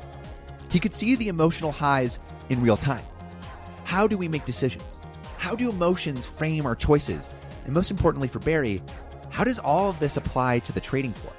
[0.70, 3.06] He could see the emotional highs in real time.
[3.84, 4.98] How do we make decisions?
[5.38, 7.30] How do emotions frame our choices?
[7.66, 8.82] And most importantly for Barry,
[9.30, 11.34] how does all of this apply to the trading floor?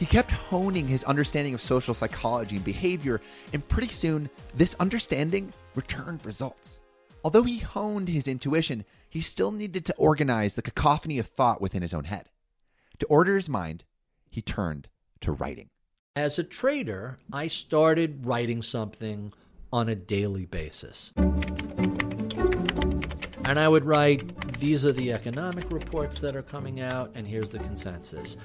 [0.00, 3.20] He kept honing his understanding of social psychology and behavior,
[3.52, 6.80] and pretty soon, this understanding returned results.
[7.22, 11.82] Although he honed his intuition, he still needed to organize the cacophony of thought within
[11.82, 12.30] his own head.
[13.00, 13.84] To order his mind,
[14.30, 14.88] he turned
[15.20, 15.68] to writing.
[16.16, 19.34] As a trader, I started writing something
[19.70, 21.12] on a daily basis.
[23.44, 27.50] And I would write, these are the economic reports that are coming out, and here's
[27.50, 28.38] the consensus.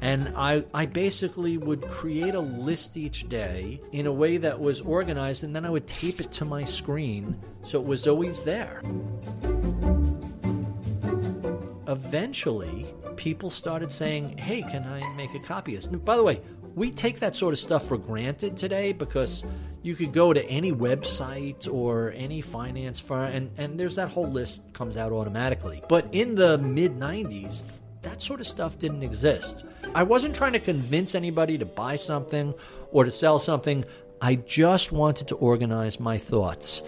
[0.00, 4.80] And I, I basically would create a list each day in a way that was
[4.80, 8.82] organized, and then I would tape it to my screen so it was always there.
[11.88, 15.90] eventually people started saying, hey, can I make a copy of this?
[15.90, 16.40] And by the way,
[16.74, 19.46] we take that sort of stuff for granted today because
[19.82, 24.30] you could go to any website or any finance firm and, and there's that whole
[24.30, 25.82] list comes out automatically.
[25.88, 27.64] But in the mid 90s,
[28.06, 29.64] that sort of stuff didn't exist.
[29.94, 32.54] I wasn't trying to convince anybody to buy something
[32.92, 33.84] or to sell something.
[34.22, 36.84] I just wanted to organize my thoughts.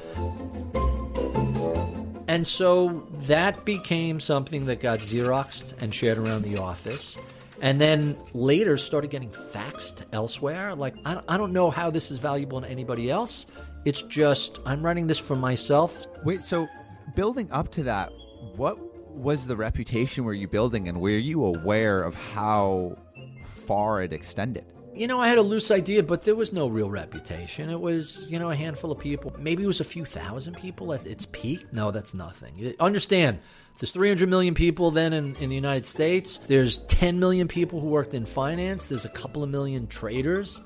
[2.29, 7.19] And so that became something that got Xeroxed and shared around the office.
[7.61, 10.77] And then later started getting faxed elsewhere.
[10.77, 13.49] Like, I I don't know how this is valuable to anybody else.
[13.85, 16.07] It's just, I'm writing this for myself.
[16.25, 16.69] Wait, so
[17.17, 18.13] building up to that,
[18.55, 18.88] what
[19.19, 22.97] was the reputation were you building and were you aware of how
[23.67, 24.65] far it extended?
[24.95, 27.71] You know, I had a loose idea, but there was no real reputation.
[27.71, 29.33] It was, you know, a handful of people.
[29.39, 31.73] Maybe it was a few thousand people at its peak.
[31.73, 32.75] No, that's nothing.
[32.81, 33.39] Understand,
[33.79, 36.39] there's 300 million people then in, in the United States.
[36.39, 38.87] There's 10 million people who worked in finance.
[38.87, 40.61] There's a couple of million traders.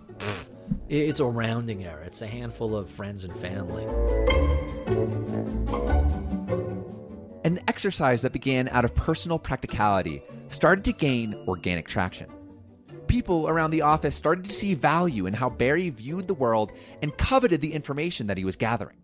[0.88, 2.02] It's a rounding error.
[2.02, 3.84] It's a handful of friends and family.
[7.52, 12.26] An exercise that began out of personal practicality started to gain organic traction.
[13.08, 17.14] People around the office started to see value in how Barry viewed the world and
[17.18, 18.96] coveted the information that he was gathering.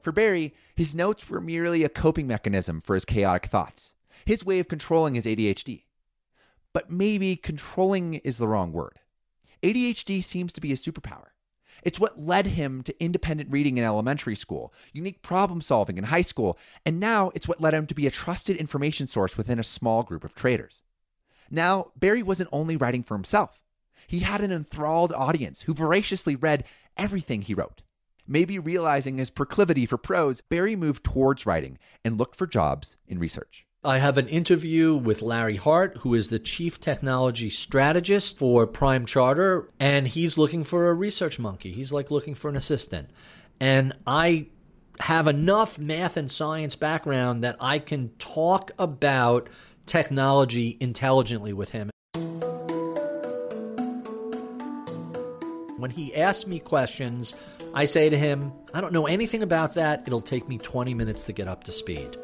[0.00, 3.94] For Barry, his notes were merely a coping mechanism for his chaotic thoughts,
[4.24, 5.84] his way of controlling his ADHD.
[6.72, 8.98] But maybe controlling is the wrong word.
[9.62, 11.26] ADHD seems to be a superpower.
[11.82, 16.22] It's what led him to independent reading in elementary school, unique problem solving in high
[16.22, 19.64] school, and now it's what led him to be a trusted information source within a
[19.64, 20.82] small group of traders.
[21.50, 23.60] Now, Barry wasn't only writing for himself,
[24.06, 26.64] he had an enthralled audience who voraciously read
[26.96, 27.82] everything he wrote.
[28.26, 33.18] Maybe realizing his proclivity for prose, Barry moved towards writing and looked for jobs in
[33.18, 33.66] research.
[33.84, 39.06] I have an interview with Larry Hart, who is the chief technology strategist for Prime
[39.06, 41.72] Charter, and he's looking for a research monkey.
[41.72, 43.10] He's like looking for an assistant.
[43.58, 44.46] And I
[45.00, 49.48] have enough math and science background that I can talk about
[49.84, 51.90] technology intelligently with him.
[55.76, 57.34] When he asks me questions,
[57.74, 60.04] I say to him, I don't know anything about that.
[60.06, 62.16] It'll take me 20 minutes to get up to speed.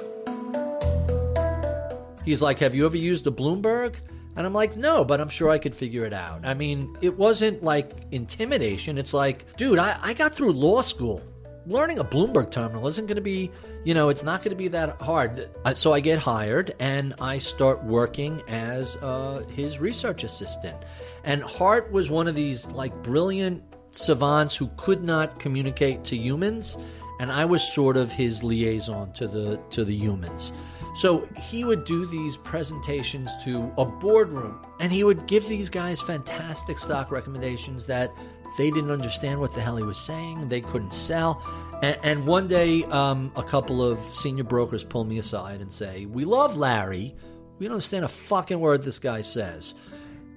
[2.29, 3.95] He's like, Have you ever used a Bloomberg?
[4.37, 6.45] And I'm like, No, but I'm sure I could figure it out.
[6.45, 8.99] I mean, it wasn't like intimidation.
[8.99, 11.23] It's like, dude, I, I got through law school.
[11.67, 13.51] Learning a Bloomberg terminal isn't going to be,
[13.83, 15.49] you know, it's not going to be that hard.
[15.73, 20.77] So I get hired and I start working as uh, his research assistant.
[21.25, 23.63] And Hart was one of these like brilliant
[23.93, 26.77] savants who could not communicate to humans,
[27.21, 30.53] and I was sort of his liaison to the to the humans.
[30.99, 36.03] So he would do these presentations to a boardroom, and he would give these guys
[36.03, 38.13] fantastic stock recommendations that
[38.57, 40.49] they didn't understand what the hell he was saying.
[40.49, 41.41] They couldn't sell.
[41.83, 46.07] And, and one day, um, a couple of senior brokers pull me aside and say,
[46.07, 47.15] "We love Larry.
[47.61, 49.77] We don't understand a fucking word this guy says.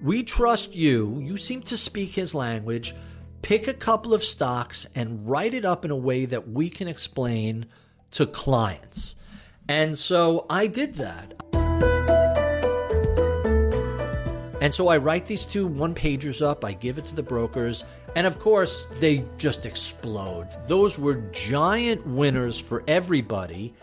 [0.03, 1.19] We trust you.
[1.23, 2.93] You seem to speak his language."
[3.41, 6.87] pick a couple of stocks and write it up in a way that we can
[6.87, 7.65] explain
[8.11, 9.15] to clients.
[9.67, 11.33] And so I did that.
[14.61, 17.83] And so I write these two one pagers up, I give it to the brokers,
[18.15, 20.47] and of course, they just explode.
[20.67, 23.73] Those were giant winners for everybody.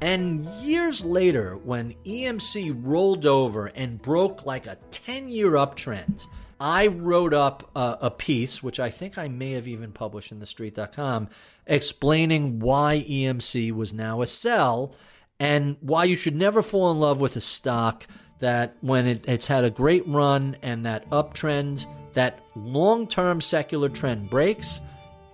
[0.00, 6.26] And years later, when EMC rolled over and broke like a 10 year uptrend,
[6.58, 10.40] I wrote up a, a, piece, which I think I may have even published in
[10.40, 11.28] thestreet.com,
[11.66, 14.94] explaining why EMC was now a sell
[15.38, 18.06] and why you should never fall in love with a stock
[18.38, 23.90] that when it, it's had a great run and that uptrend, that long term secular
[23.90, 24.80] trend breaks,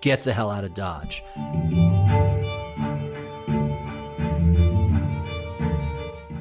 [0.01, 1.23] get the hell out of Dodge.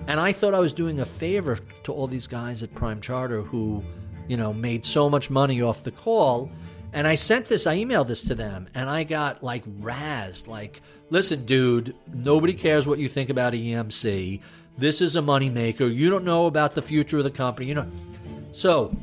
[0.07, 3.43] And I thought I was doing a favor to all these guys at Prime Charter
[3.43, 3.83] who
[4.31, 6.49] you know, made so much money off the call.
[6.93, 10.47] And I sent this, I emailed this to them, and I got like razzed.
[10.47, 14.39] Like, listen, dude, nobody cares what you think about EMC.
[14.77, 15.93] This is a moneymaker.
[15.93, 17.67] You don't know about the future of the company.
[17.67, 17.87] You know.
[18.53, 18.97] So,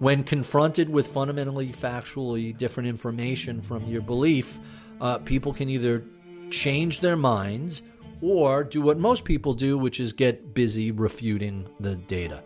[0.00, 4.58] when confronted with fundamentally factually different information from your belief,
[5.00, 6.04] uh, people can either
[6.50, 7.80] change their minds
[8.20, 12.42] or do what most people do, which is get busy refuting the data.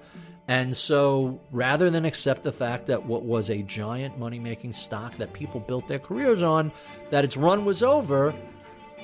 [0.47, 5.17] And so rather than accept the fact that what was a giant money making stock
[5.17, 6.71] that people built their careers on,
[7.11, 8.35] that its run was over,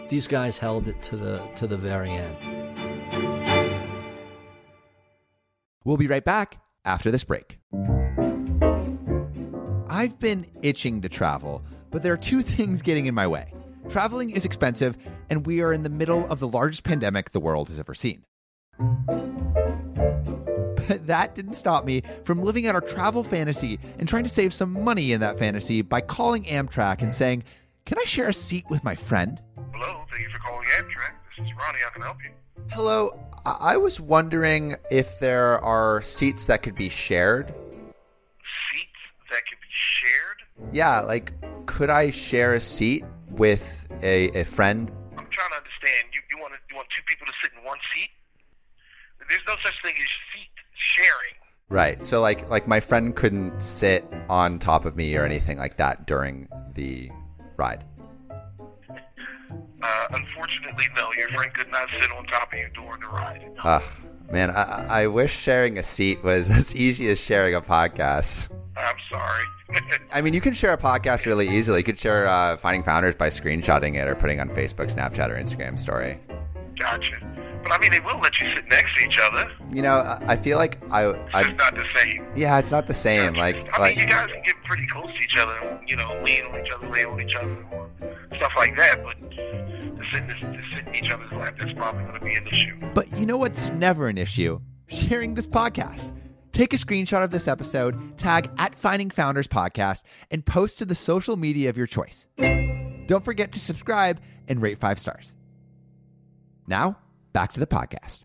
[0.08, 2.36] these guys held it to the to the very end.
[5.84, 7.58] We'll be right back after this break.
[9.88, 13.54] I've been itching to travel, but there are two things getting in my way.
[13.88, 14.96] Traveling is expensive,
[15.30, 18.24] and we are in the middle of the largest pandemic the world has ever seen.
[20.90, 24.52] But that didn't stop me from living out our travel fantasy and trying to save
[24.52, 27.44] some money in that fantasy by calling Amtrak and saying,
[27.86, 29.40] Can I share a seat with my friend?
[29.72, 31.12] Hello, thank you for calling Amtrak.
[31.38, 31.78] This is Ronnie.
[31.80, 32.30] How can I help you?
[32.70, 37.54] Hello, I was wondering if there are seats that could be shared.
[38.72, 40.74] Seats that can be shared?
[40.74, 41.32] Yeah, like,
[41.66, 44.90] could I share a seat with a, a friend?
[45.16, 46.08] I'm trying to understand.
[46.12, 48.10] You, you want you want two people to sit in one seat?
[49.28, 50.49] There's no such thing as seat
[50.80, 51.34] sharing.
[51.68, 52.04] Right.
[52.04, 56.06] So like like my friend couldn't sit on top of me or anything like that
[56.06, 57.10] during the
[57.56, 57.84] ride.
[59.82, 61.10] Uh, unfortunately, no.
[61.16, 63.50] Your friend could not sit on top of you during the ride.
[63.64, 63.82] Ugh,
[64.30, 68.48] man, I, I I wish sharing a seat was as easy as sharing a podcast.
[68.76, 69.44] I'm sorry.
[70.12, 71.78] I mean, you can share a podcast really easily.
[71.78, 75.34] You could share uh, Finding Founders by screenshotting it or putting on Facebook, Snapchat, or
[75.36, 76.18] Instagram story.
[76.78, 77.20] gotcha.
[77.62, 79.50] But I mean, they will let you sit next to each other.
[79.70, 82.26] You know, I, I feel like I, It's I just not the same.
[82.36, 83.34] yeah, it's not the same.
[83.34, 85.96] Like I like mean, you guys can get pretty close to each other, and, you
[85.96, 87.88] know, lean on each other, lay on each other, or
[88.36, 89.02] stuff like that.
[89.04, 92.34] But to sit, in- to sit in each other's lap, that's probably going to be
[92.34, 92.78] an issue.
[92.94, 94.60] But you know what's never an issue?
[94.88, 96.12] Sharing this podcast.
[96.52, 100.02] Take a screenshot of this episode, tag at Finding Founders Podcast,
[100.32, 102.26] and post to the social media of your choice.
[103.06, 105.32] Don't forget to subscribe and rate five stars.
[106.66, 106.98] Now,
[107.32, 108.24] back to the podcast.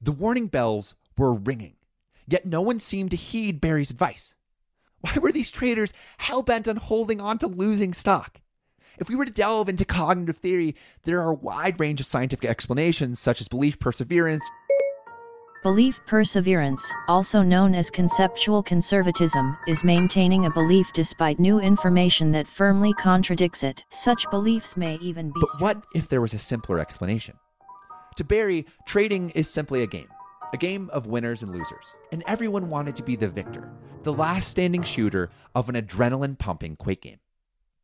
[0.00, 1.74] The warning bells were ringing,
[2.26, 4.34] yet no one seemed to heed Barry's advice.
[5.00, 8.40] Why were these traders hell bent on holding on to losing stock?
[8.98, 10.74] If we were to delve into cognitive theory,
[11.04, 14.44] there are a wide range of scientific explanations, such as belief perseverance,
[15.64, 22.46] Belief perseverance, also known as conceptual conservatism, is maintaining a belief despite new information that
[22.46, 23.84] firmly contradicts it.
[23.90, 25.40] Such beliefs may even be.
[25.40, 27.38] But what if there was a simpler explanation?
[28.18, 30.08] To Barry, trading is simply a game,
[30.52, 33.70] a game of winners and losers, and everyone wanted to be the victor,
[34.02, 37.20] the last standing shooter of an adrenaline pumping Quake game.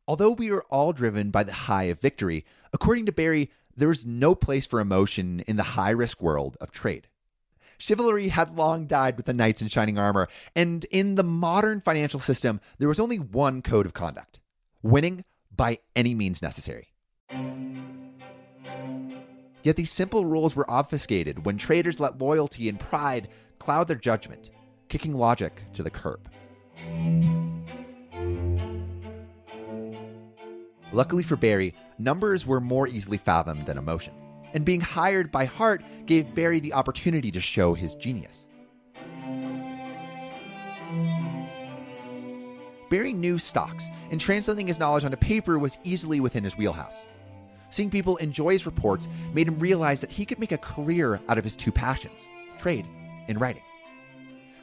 [0.09, 4.05] Although we are all driven by the high of victory, according to Barry, there is
[4.05, 7.07] no place for emotion in the high risk world of trade.
[7.77, 12.19] Chivalry had long died with the knights in shining armor, and in the modern financial
[12.19, 14.41] system, there was only one code of conduct
[14.83, 15.23] winning
[15.55, 16.89] by any means necessary.
[19.65, 24.51] Yet these simple rules were obfuscated when traders let loyalty and pride cloud their judgment,
[24.89, 26.29] kicking logic to the curb.
[30.93, 34.13] Luckily for Barry, numbers were more easily fathomed than emotion,
[34.53, 38.45] and being hired by Hart gave Barry the opportunity to show his genius.
[42.91, 47.07] Barry knew stocks, and translating his knowledge onto paper was easily within his wheelhouse.
[47.69, 51.37] Seeing people enjoy his reports made him realize that he could make a career out
[51.37, 52.19] of his two passions
[52.57, 52.85] trade
[53.27, 53.63] and writing.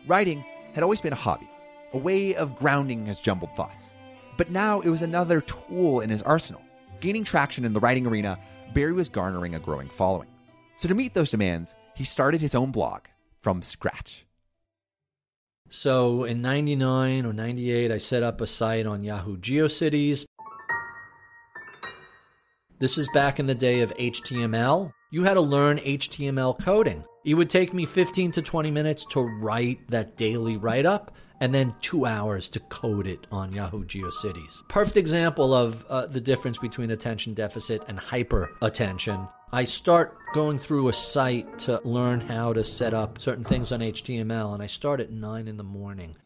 [0.07, 1.49] Writing had always been a hobby,
[1.93, 3.91] a way of grounding his jumbled thoughts.
[4.39, 6.63] But now it was another tool in his arsenal.
[7.01, 8.39] Gaining traction in the writing arena,
[8.73, 10.29] Barry was garnering a growing following.
[10.77, 13.03] So, to meet those demands, he started his own blog
[13.43, 14.25] from scratch.
[15.73, 20.27] So in 99 or 98, I set up a site on Yahoo GeoCities.
[22.83, 24.93] This is back in the day of HTML.
[25.13, 27.05] You had to learn HTML coding.
[27.25, 31.55] It would take me 15 to 20 minutes to write that daily write up and
[31.55, 34.67] then two hours to code it on Yahoo GeoCities.
[34.67, 39.29] Perfect example of uh, the difference between attention deficit and hyper attention.
[39.53, 43.79] I start going through a site to learn how to set up certain things on
[43.79, 46.17] HTML, and I start at 9 in the morning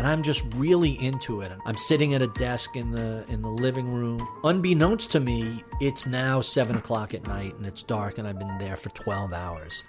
[0.00, 1.52] and I'm just really into it.
[1.66, 4.26] I'm sitting at a desk in the in the living room.
[4.44, 8.56] Unbeknownst to me, it's now seven o'clock at night and it's dark, and I've been
[8.56, 9.84] there for 12 hours.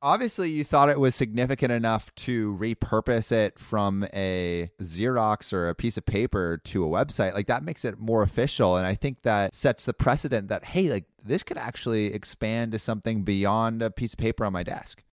[0.00, 5.74] Obviously, you thought it was significant enough to repurpose it from a Xerox or a
[5.74, 7.34] piece of paper to a website.
[7.34, 8.78] Like that makes it more official.
[8.78, 12.78] And I think that sets the precedent that, hey, like this could actually expand to
[12.78, 15.04] something beyond a piece of paper on my desk.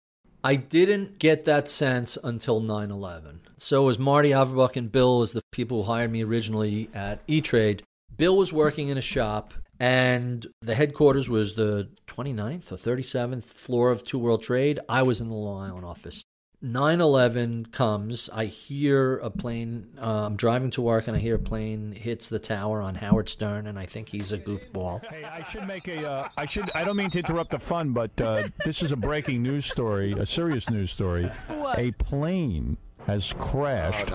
[0.44, 3.40] I didn't get that sense until 9 11.
[3.56, 7.40] So, as Marty Averbach and Bill was the people who hired me originally at E
[7.40, 7.82] Trade,
[8.16, 13.90] Bill was working in a shop, and the headquarters was the 29th or 37th floor
[13.90, 14.78] of Two World Trade.
[14.88, 16.22] I was in the Long Island office.
[16.60, 18.28] 9 11 comes.
[18.32, 19.86] I hear a plane.
[19.96, 23.28] Uh, I'm driving to work and I hear a plane hits the tower on Howard
[23.28, 25.04] Stern, and I think he's a goofball.
[25.04, 26.10] Hey, I should make a.
[26.10, 26.68] Uh, I should.
[26.74, 30.12] I don't mean to interrupt the fun, but uh, this is a breaking news story,
[30.12, 31.30] a serious news story.
[31.76, 34.10] A plane has crashed.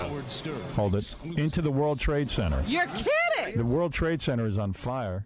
[0.76, 2.62] Hold it into the World Trade Center.
[2.68, 3.58] You're kidding!
[3.58, 5.24] The World Trade Center is on fire.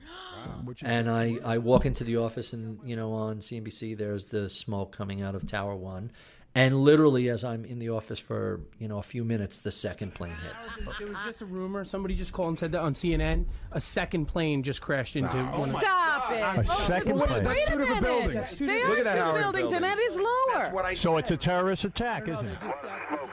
[0.64, 4.28] Which is, And I, I walk into the office, and you know, on CNBC, there's
[4.28, 6.12] the smoke coming out of Tower One,
[6.58, 10.16] and literally, as I'm in the office for you know a few minutes, the second
[10.16, 10.74] plane hits.
[11.00, 11.84] It was just a rumor.
[11.84, 13.46] Somebody just called and said that on CNN.
[13.74, 16.42] A second plane just crashed into one of Stop it!
[16.42, 16.68] a it!
[16.88, 17.44] second plane.
[17.46, 18.22] Wait a two different minute.
[18.22, 18.52] buildings.
[18.58, 20.96] They Look are at that two Howard buildings, and that is lower.
[20.96, 22.60] So it's a terrorist attack, isn't it?
[22.60, 22.74] Smoke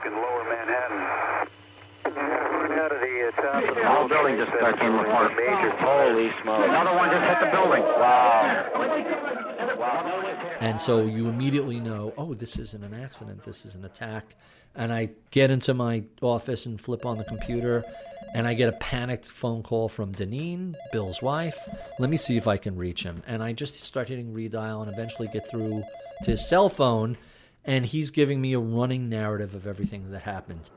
[0.05, 1.01] in lower Manhattan.
[2.05, 5.35] Out of the uh, top of the whole building just started came apart.
[5.35, 6.65] Major Holy smoke.
[6.69, 7.81] Another one just hit the building.
[7.81, 9.51] Wow.
[10.59, 14.35] And so you immediately know, oh, this isn't an accident, this is an attack.
[14.73, 17.83] And I get into my office and flip on the computer,
[18.33, 21.57] and I get a panicked phone call from Deneen, Bill's wife.
[21.99, 23.21] Let me see if I can reach him.
[23.27, 25.83] And I just start hitting redial and eventually get through
[26.23, 27.17] to his cell phone,
[27.63, 30.69] and he's giving me a running narrative of everything that happened.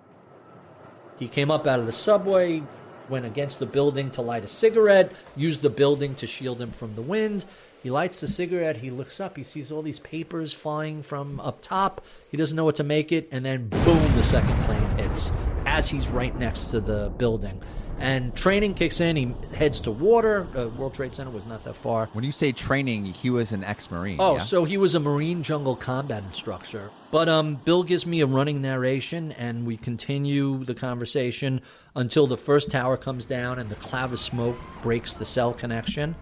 [1.19, 2.63] He came up out of the subway,
[3.09, 6.95] went against the building to light a cigarette, used the building to shield him from
[6.95, 7.45] the wind.
[7.83, 11.61] He lights the cigarette, he looks up, he sees all these papers flying from up
[11.61, 12.05] top.
[12.31, 15.33] He doesn't know what to make it, and then boom, the second plane hits
[15.65, 17.63] as he's right next to the building.
[18.01, 20.47] And training kicks in, he heads to water.
[20.57, 22.07] Uh, World Trade Center was not that far.
[22.13, 24.19] When you say training, he was an ex-marine.
[24.21, 24.43] Oh, yeah?
[24.43, 26.91] so he was a Marine jungle combat instructor.
[27.11, 31.61] But um, Bill gives me a running narration, and we continue the conversation
[31.97, 36.15] until the first tower comes down and the cloud of smoke breaks the cell connection.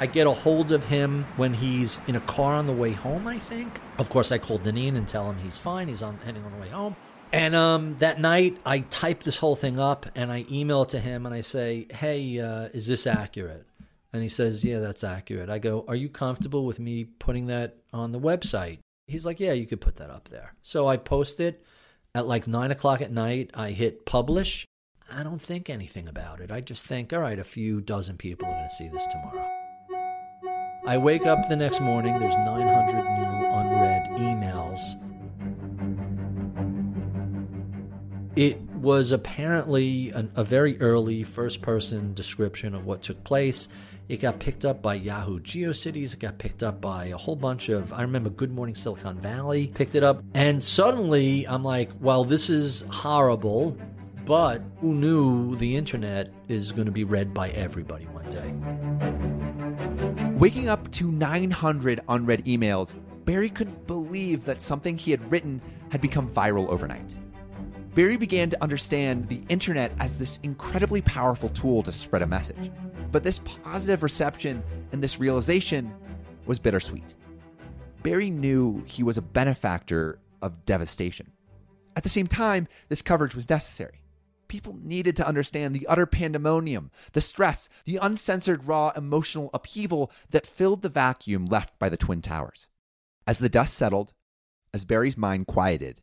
[0.00, 3.26] I get a hold of him when he's in a car on the way home,
[3.26, 3.78] I think.
[3.98, 5.88] Of course, I call Deneen and tell him he's fine.
[5.88, 6.96] He's on heading on the way home.
[7.32, 11.00] And um, that night, I type this whole thing up and I email it to
[11.00, 13.66] him and I say, "Hey, uh, is this accurate?"
[14.14, 17.76] And he says, "Yeah, that's accurate." I go, "Are you comfortable with me putting that
[17.92, 21.40] on the website?" He's like, "Yeah, you could put that up there." So I post
[21.40, 21.62] it
[22.14, 23.50] at like nine o'clock at night.
[23.52, 24.64] I hit publish.
[25.12, 26.50] I don't think anything about it.
[26.50, 29.59] I just think, all right, a few dozen people are going to see this tomorrow.
[30.86, 32.18] I wake up the next morning.
[32.18, 34.96] There's 900 new unread emails.
[38.34, 43.68] It was apparently an, a very early first person description of what took place.
[44.08, 46.14] It got picked up by Yahoo GeoCities.
[46.14, 49.68] It got picked up by a whole bunch of, I remember Good Morning Silicon Valley
[49.68, 50.24] picked it up.
[50.34, 53.76] And suddenly I'm like, well, this is horrible,
[54.24, 59.19] but who knew the internet is going to be read by everybody one day?
[60.40, 62.94] Waking up to 900 unread emails,
[63.26, 65.60] Barry couldn't believe that something he had written
[65.90, 67.14] had become viral overnight.
[67.94, 72.70] Barry began to understand the internet as this incredibly powerful tool to spread a message.
[73.12, 74.62] But this positive reception
[74.92, 75.92] and this realization
[76.46, 77.14] was bittersweet.
[78.02, 81.30] Barry knew he was a benefactor of devastation.
[81.96, 83.99] At the same time, this coverage was necessary.
[84.50, 90.44] People needed to understand the utter pandemonium, the stress, the uncensored, raw emotional upheaval that
[90.44, 92.66] filled the vacuum left by the Twin Towers.
[93.28, 94.12] As the dust settled,
[94.74, 96.02] as Barry's mind quieted,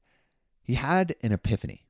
[0.62, 1.88] he had an epiphany.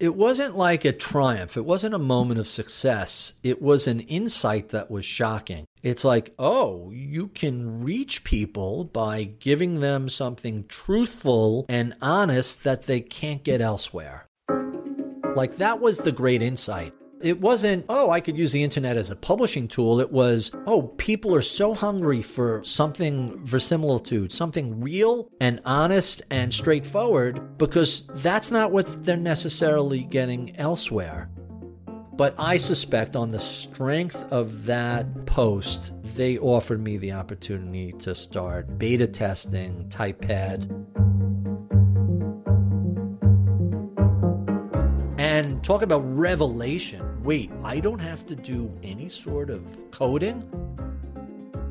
[0.00, 1.56] It wasn't like a triumph.
[1.56, 3.34] It wasn't a moment of success.
[3.44, 5.66] It was an insight that was shocking.
[5.84, 12.86] It's like, oh, you can reach people by giving them something truthful and honest that
[12.86, 14.26] they can't get elsewhere.
[15.36, 16.94] Like, that was the great insight.
[17.20, 20.00] It wasn't, oh, I could use the internet as a publishing tool.
[20.00, 26.52] It was, oh, people are so hungry for something verisimilitude, something real and honest and
[26.52, 31.30] straightforward, because that's not what they're necessarily getting elsewhere.
[32.14, 38.14] But I suspect on the strength of that post, they offered me the opportunity to
[38.14, 41.25] start beta testing TypePad.
[45.36, 47.22] And talk about revelation.
[47.22, 50.42] Wait, I don't have to do any sort of coding?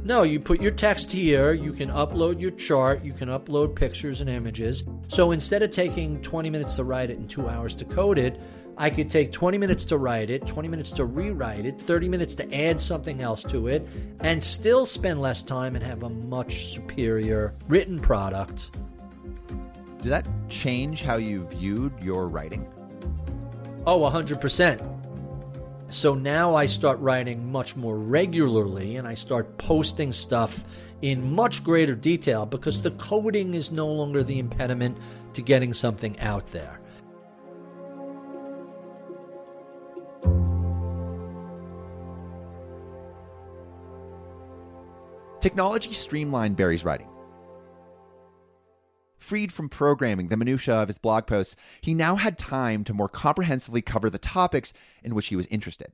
[0.04, 4.22] No, you put your text here, you can upload your chart, you can upload pictures
[4.22, 4.84] and images.
[5.08, 8.40] So instead of taking 20 minutes to write it and two hours to code it,
[8.78, 12.36] I could take 20 minutes to write it, 20 minutes to rewrite it, 30 minutes
[12.36, 13.88] to add something else to it,
[14.20, 18.78] and still spend less time and have a much superior written product.
[20.04, 22.72] Did that change how you viewed your writing?
[23.88, 24.96] Oh, 100%.
[25.90, 30.64] So now I start writing much more regularly and I start posting stuff
[31.04, 34.98] in much greater detail because the coding is no longer the impediment
[35.34, 36.80] to getting something out there.
[45.40, 47.08] Technology streamlined Barry's writing.
[49.26, 53.10] Freed from programming the minutiae of his blog posts, he now had time to more
[53.10, 54.72] comprehensively cover the topics
[55.04, 55.94] in which he was interested.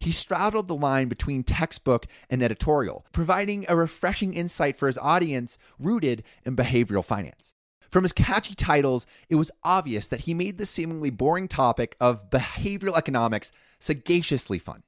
[0.00, 5.58] He straddled the line between textbook and editorial, providing a refreshing insight for his audience
[5.78, 7.54] rooted in behavioral finance.
[7.90, 12.30] From his catchy titles, it was obvious that he made the seemingly boring topic of
[12.30, 14.84] behavioral economics sagaciously fun.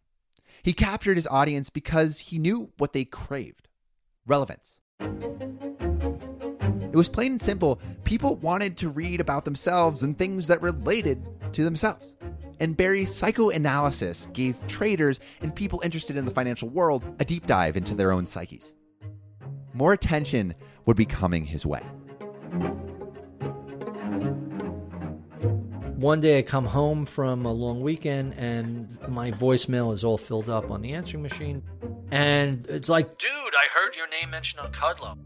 [0.62, 3.68] He captured his audience because he knew what they craved
[4.24, 4.80] relevance.
[6.92, 7.80] It was plain and simple.
[8.04, 12.16] People wanted to read about themselves and things that related to themselves.
[12.58, 17.76] And Barry's psychoanalysis gave traders and people interested in the financial world a deep dive
[17.76, 18.72] into their own psyches.
[19.74, 20.54] More attention
[20.86, 21.82] would be coming his way.
[25.96, 30.48] One day I come home from a long weekend and my voicemail is all filled
[30.48, 31.62] up on the answering machine.
[32.10, 35.18] And it's like, dude, I heard your name mentioned on Kudlow.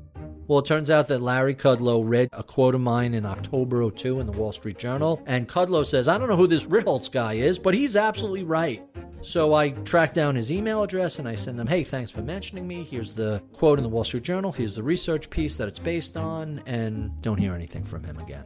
[0.50, 4.18] Well, it turns out that Larry Kudlow read a quote of mine in October 02
[4.18, 5.22] in the Wall Street Journal.
[5.24, 8.82] And Kudlow says, I don't know who this Ritholtz guy is, but he's absolutely right.
[9.20, 12.66] So I track down his email address and I send them, hey, thanks for mentioning
[12.66, 12.82] me.
[12.82, 14.50] Here's the quote in the Wall Street Journal.
[14.50, 16.60] Here's the research piece that it's based on.
[16.66, 18.44] And don't hear anything from him again.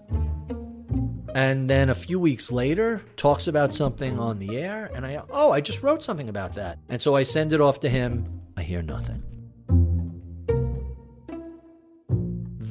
[1.35, 5.53] And then a few weeks later, talks about something on the air, and I, oh,
[5.53, 6.79] I just wrote something about that.
[6.91, 8.43] And so I send it off to him.
[8.59, 9.34] I hear nothing.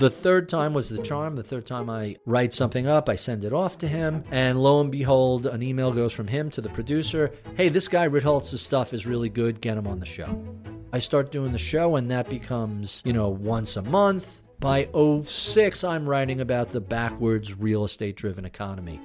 [0.03, 1.37] The third time was the charm.
[1.37, 4.81] The third time I write something up, I send it off to him, and lo
[4.81, 8.93] and behold, an email goes from him to the producer Hey, this guy Ritholtz's stuff
[8.93, 9.61] is really good.
[9.61, 10.43] Get him on the show.
[10.91, 14.41] I start doing the show, and that becomes, you know, once a month.
[14.59, 18.99] By 06, I'm writing about the backwards real estate driven economy.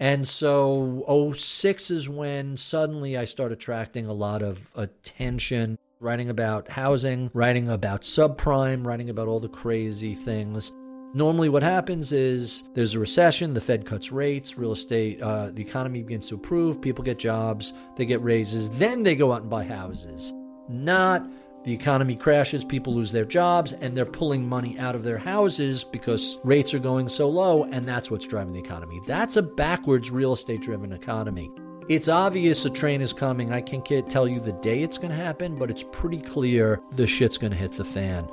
[0.00, 1.04] And so
[1.36, 7.68] 06 is when suddenly I start attracting a lot of attention, writing about housing, writing
[7.68, 10.72] about subprime, writing about all the crazy things.
[11.14, 15.62] Normally, what happens is there's a recession, the Fed cuts rates, real estate, uh, the
[15.62, 19.50] economy begins to improve, people get jobs, they get raises, then they go out and
[19.50, 20.32] buy houses.
[20.68, 21.28] Not
[21.64, 25.84] the economy crashes, people lose their jobs, and they're pulling money out of their houses
[25.84, 29.00] because rates are going so low, and that's what's driving the economy.
[29.06, 31.50] That's a backwards real estate driven economy.
[31.88, 33.52] It's obvious a train is coming.
[33.52, 37.08] I can't tell you the day it's going to happen, but it's pretty clear the
[37.08, 38.28] shit's going to hit the fan.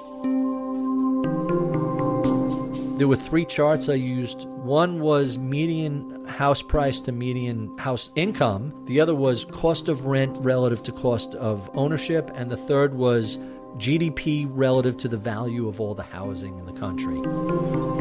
[2.99, 4.47] There were three charts I used.
[4.47, 8.85] One was median house price to median house income.
[8.85, 12.29] The other was cost of rent relative to cost of ownership.
[12.35, 13.37] And the third was
[13.77, 17.98] GDP relative to the value of all the housing in the country.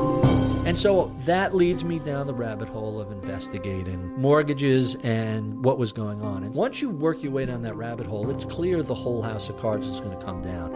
[0.69, 5.93] And so that leads me down the rabbit hole of investigating mortgages and what was
[5.93, 6.45] going on.
[6.45, 9.49] And once you work your way down that rabbit hole, it's clear the whole house
[9.49, 10.71] of cards is going to come down.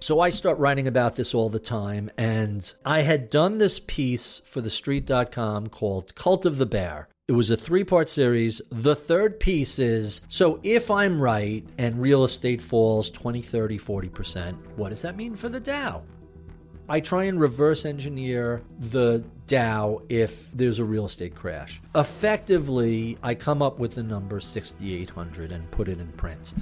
[0.00, 2.10] So I start writing about this all the time.
[2.16, 7.08] And I had done this piece for TheStreet.com called Cult of the Bear.
[7.28, 8.62] It was a three part series.
[8.70, 14.54] The third piece is so if I'm right and real estate falls 20, 30, 40%,
[14.76, 16.04] what does that mean for the Dow?
[16.88, 21.80] I try and reverse engineer the Dow if there's a real estate crash.
[21.96, 26.52] Effectively, I come up with the number 6,800 and put it in print.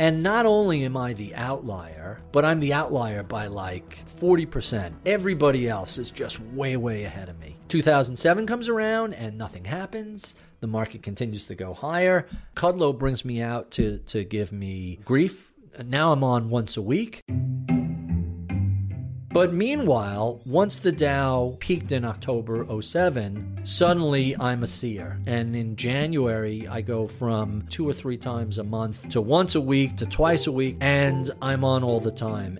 [0.00, 4.92] And not only am I the outlier, but I'm the outlier by like 40%.
[5.06, 7.57] Everybody else is just way, way ahead of me.
[7.68, 10.34] 2007 comes around and nothing happens.
[10.60, 12.26] The market continues to go higher.
[12.56, 15.52] Kudlow brings me out to, to give me grief.
[15.84, 17.22] Now I'm on once a week.
[19.30, 25.20] But meanwhile, once the Dow peaked in October 07, suddenly I'm a seer.
[25.26, 29.60] And in January, I go from two or three times a month to once a
[29.60, 32.58] week to twice a week, and I'm on all the time.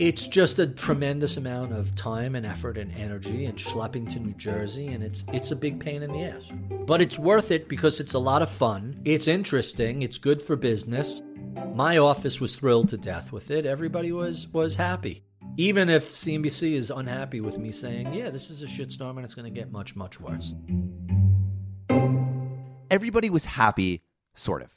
[0.00, 4.32] It's just a tremendous amount of time and effort and energy and schlepping to New
[4.32, 6.50] Jersey, and it's it's a big pain in the ass.
[6.86, 8.98] But it's worth it because it's a lot of fun.
[9.04, 10.00] It's interesting.
[10.00, 11.20] It's good for business.
[11.74, 13.66] My office was thrilled to death with it.
[13.66, 15.22] Everybody was was happy
[15.56, 19.34] even if CNBC is unhappy with me saying, yeah, this is a shitstorm and it's
[19.34, 20.54] going to get much, much worse.
[22.90, 24.02] Everybody was happy,
[24.34, 24.70] sort of.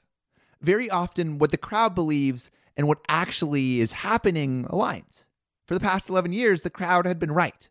[0.61, 5.25] very often what the crowd believes and what actually is happening aligns.
[5.65, 7.69] For the past 11 years, the crowd had been right.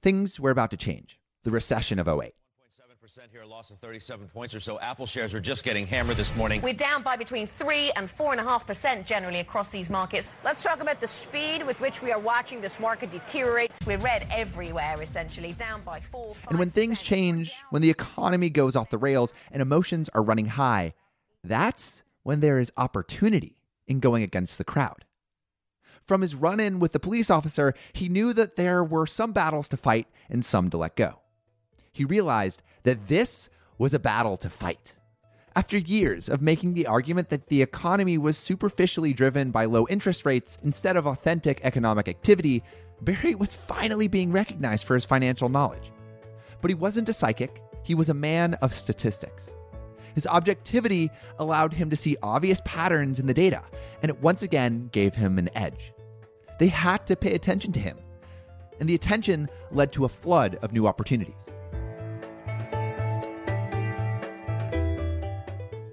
[0.00, 1.18] Things were about to change.
[1.42, 2.34] The recession of 08.
[3.00, 4.80] percent here, a loss of 37 points or so.
[4.80, 6.62] Apple shares are just getting hammered this morning.
[6.62, 10.30] We're down by between 3 and 4.5% generally across these markets.
[10.42, 13.72] Let's talk about the speed with which we are watching this market deteriorate.
[13.86, 18.74] We're red everywhere, essentially, down by 4 And when things change, when the economy goes
[18.74, 20.94] off the rails and emotions are running high,
[21.42, 25.04] that's when there is opportunity in going against the crowd.
[26.06, 29.68] From his run in with the police officer, he knew that there were some battles
[29.68, 31.20] to fight and some to let go.
[31.92, 34.96] He realized that this was a battle to fight.
[35.56, 40.26] After years of making the argument that the economy was superficially driven by low interest
[40.26, 42.62] rates instead of authentic economic activity,
[43.00, 45.92] Barry was finally being recognized for his financial knowledge.
[46.60, 49.48] But he wasn't a psychic, he was a man of statistics.
[50.14, 53.62] His objectivity allowed him to see obvious patterns in the data,
[54.02, 55.92] and it once again gave him an edge.
[56.58, 57.98] They had to pay attention to him,
[58.78, 61.48] and the attention led to a flood of new opportunities.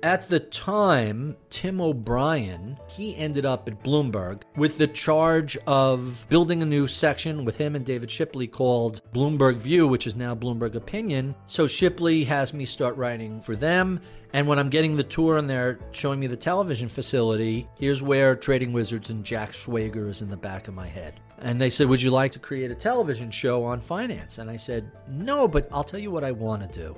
[0.04, 6.64] At the time, Tim O'Brien, he ended up at Bloomberg with the charge of building
[6.64, 10.74] a new section with him and David Shipley called Bloomberg View, which is now Bloomberg
[10.74, 11.36] Opinion.
[11.46, 14.00] So Shipley has me start writing for them.
[14.34, 18.36] And when I'm getting the tour and they're showing me the television facility, here's where
[18.36, 21.20] Trading Wizards and Jack Schwager is in the back of my head.
[21.38, 24.40] And they said, Would you like to create a television show on finance?
[24.40, 26.96] And I said, No, but I'll tell you what I want to do.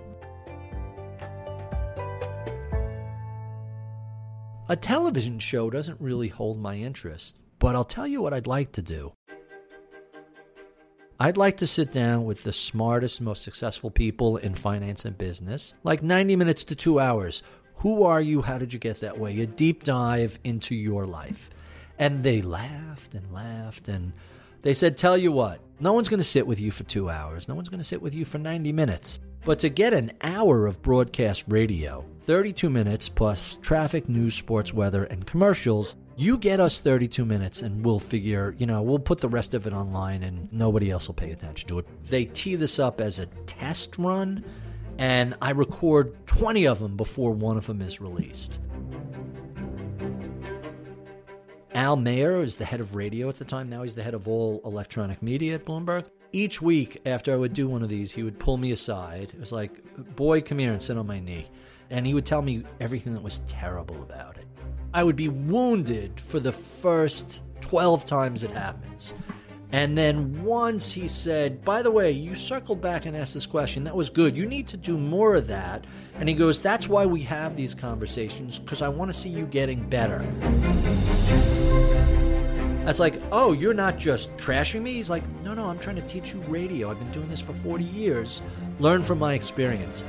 [4.69, 8.71] A television show doesn't really hold my interest, but I'll tell you what I'd like
[8.73, 9.11] to do.
[11.19, 15.73] I'd like to sit down with the smartest, most successful people in finance and business,
[15.83, 17.43] like 90 minutes to two hours.
[17.79, 18.41] Who are you?
[18.41, 19.37] How did you get that way?
[19.41, 21.49] A deep dive into your life.
[21.99, 24.13] And they laughed and laughed and
[24.61, 27.49] they said, Tell you what, no one's going to sit with you for two hours.
[27.49, 29.19] No one's going to sit with you for 90 minutes.
[29.43, 35.03] But to get an hour of broadcast radio, 32 minutes plus traffic, news, sports, weather,
[35.05, 39.27] and commercials, you get us 32 minutes and we'll figure, you know, we'll put the
[39.27, 42.05] rest of it online and nobody else will pay attention to it.
[42.05, 44.43] They tee this up as a test run,
[44.97, 48.59] and I record 20 of them before one of them is released.
[51.73, 53.69] Al Mayer is the head of radio at the time.
[53.69, 57.53] Now he's the head of all electronic media at Bloomberg each week after I would
[57.53, 59.31] do one of these, he would pull me aside.
[59.33, 61.45] It was like, boy, come here and sit on my knee.
[61.93, 64.47] And he would tell me everything that was terrible about it.
[64.95, 69.13] I would be wounded for the first 12 times it happens.
[69.71, 73.83] And then once he said, By the way, you circled back and asked this question.
[73.83, 74.35] That was good.
[74.35, 75.85] You need to do more of that.
[76.15, 79.45] And he goes, That's why we have these conversations, because I want to see you
[79.45, 80.25] getting better.
[82.85, 84.95] That's like, oh, you're not just trashing me?
[84.95, 86.91] He's like, no, no, I'm trying to teach you radio.
[86.91, 88.41] I've been doing this for 40 years.
[88.79, 90.03] Learn from my experience.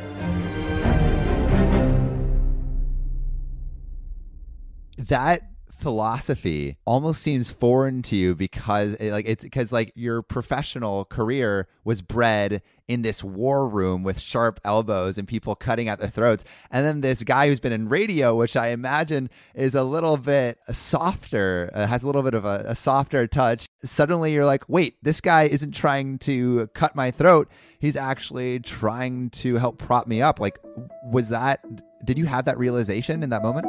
[4.96, 5.42] That
[5.84, 11.68] philosophy almost seems foreign to you because it, like it's because like your professional career
[11.84, 16.42] was bred in this war room with sharp elbows and people cutting at the throats.
[16.70, 20.58] And then this guy who's been in radio which i imagine is a little bit
[20.72, 23.66] softer uh, has a little bit of a, a softer touch.
[23.80, 27.50] Suddenly you're like wait this guy isn't trying to cut my throat
[27.84, 30.58] he's actually trying to help prop me up like
[31.04, 31.60] was that
[32.04, 33.66] did you have that realization in that moment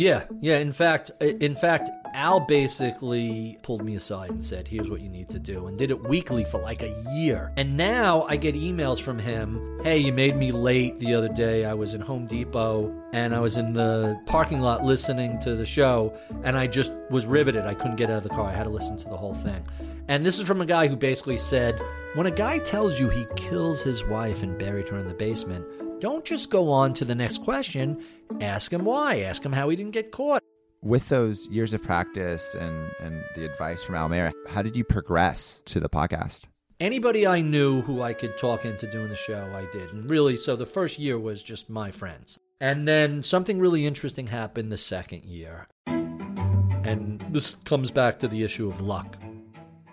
[0.00, 0.58] yeah, yeah.
[0.58, 5.28] In fact, in fact, Al basically pulled me aside and said, "Here's what you need
[5.30, 7.52] to do," and did it weekly for like a year.
[7.56, 9.80] And now I get emails from him.
[9.82, 11.64] Hey, you made me late the other day.
[11.64, 15.66] I was in Home Depot and I was in the parking lot listening to the
[15.66, 16.12] show,
[16.44, 17.64] and I just was riveted.
[17.64, 18.46] I couldn't get out of the car.
[18.46, 19.62] I had to listen to the whole thing.
[20.08, 21.80] And this is from a guy who basically said,
[22.14, 25.64] when a guy tells you he kills his wife and buried her in the basement,
[26.00, 28.02] don't just go on to the next question.
[28.40, 29.20] Ask him why.
[29.20, 30.42] Ask him how he didn't get caught.
[30.82, 34.82] With those years of practice and, and the advice from Al Mayer, how did you
[34.82, 36.44] progress to the podcast?
[36.80, 39.92] Anybody I knew who I could talk into doing the show, I did.
[39.92, 42.38] And really, so the first year was just my friends.
[42.62, 45.66] And then something really interesting happened the second year.
[45.86, 49.18] And this comes back to the issue of luck.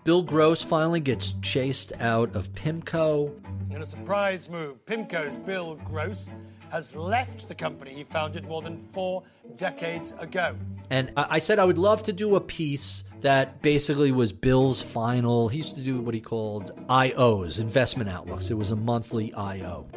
[0.05, 3.73] Bill Gross finally gets chased out of PIMCO.
[3.75, 6.29] In a surprise move, PIMCO's Bill Gross
[6.71, 9.23] has left the company he founded more than four
[9.55, 10.55] decades ago.
[10.89, 15.47] And I said I would love to do a piece that basically was Bill's final.
[15.49, 18.49] He used to do what he called IOs, investment outlooks.
[18.49, 19.87] It was a monthly IO.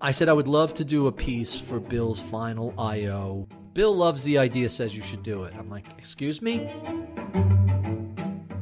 [0.00, 3.48] I said I would love to do a piece for Bill's final IO.
[3.72, 5.54] Bill loves the idea, says you should do it.
[5.58, 6.70] I'm like, excuse me?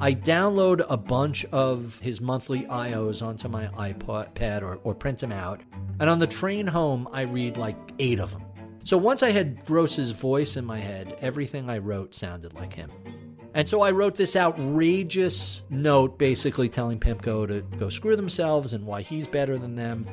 [0.02, 5.30] I download a bunch of his monthly IOs onto my iPad or, or print them
[5.30, 5.60] out.
[6.00, 8.42] And on the train home, I read like eight of them.
[8.82, 12.90] So once I had Gross's voice in my head, everything I wrote sounded like him.
[13.54, 18.84] And so I wrote this outrageous note basically telling Pimco to go screw themselves and
[18.84, 20.08] why he's better than them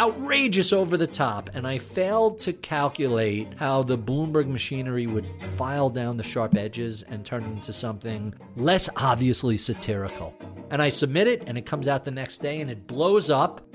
[0.00, 5.90] outrageous over the top, and I failed to calculate how the Bloomberg machinery would file
[5.90, 10.34] down the sharp edges and turn it into something less obviously satirical.
[10.70, 13.66] And I submit it, and it comes out the next day, and it blows up.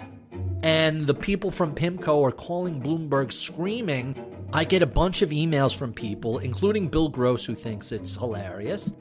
[0.64, 4.48] And the people from PIMCO are calling Bloomberg screaming.
[4.52, 8.92] I get a bunch of emails from people, including Bill Gross, who thinks it's hilarious.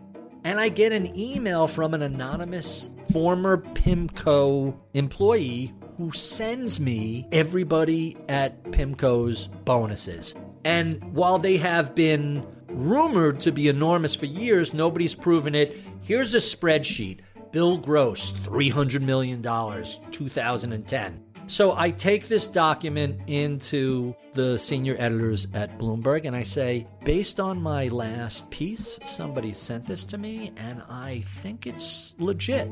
[0.45, 8.17] And I get an email from an anonymous former PIMCO employee who sends me everybody
[8.29, 10.35] at PIMCO's bonuses.
[10.65, 15.79] And while they have been rumored to be enormous for years, nobody's proven it.
[16.03, 17.21] Here's a spreadsheet
[17.53, 21.25] Bill Gross, $300 million, 2010.
[21.47, 27.39] So I take this document into the senior editors at Bloomberg and I say, based
[27.39, 32.69] on my last piece, somebody sent this to me and I think it's legit.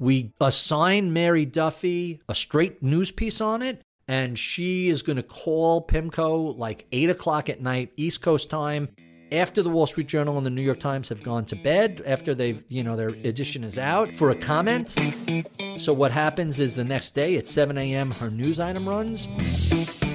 [0.00, 5.22] We assign Mary Duffy a straight news piece on it, and she is going to
[5.22, 8.88] call PIMCO like 8 o'clock at night, East Coast time,
[9.30, 12.34] after the Wall Street Journal and the New York Times have gone to bed, after
[12.34, 14.98] they've, you know, their edition is out, for a comment.
[15.76, 19.28] So what happens is the next day at 7 a.m., her news item runs.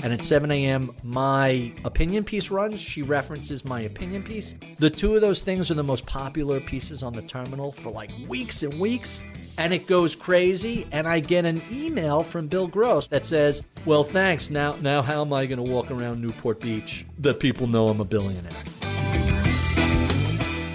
[0.03, 2.81] And at 7 a.m., my opinion piece runs.
[2.81, 4.55] She references my opinion piece.
[4.79, 8.11] The two of those things are the most popular pieces on the terminal for like
[8.27, 9.21] weeks and weeks
[9.57, 14.03] and it goes crazy and i get an email from bill gross that says well
[14.03, 14.49] thanks.
[14.49, 18.01] Now now how am i going to walk around newport beach that people know i'm
[18.01, 18.51] a billionaire?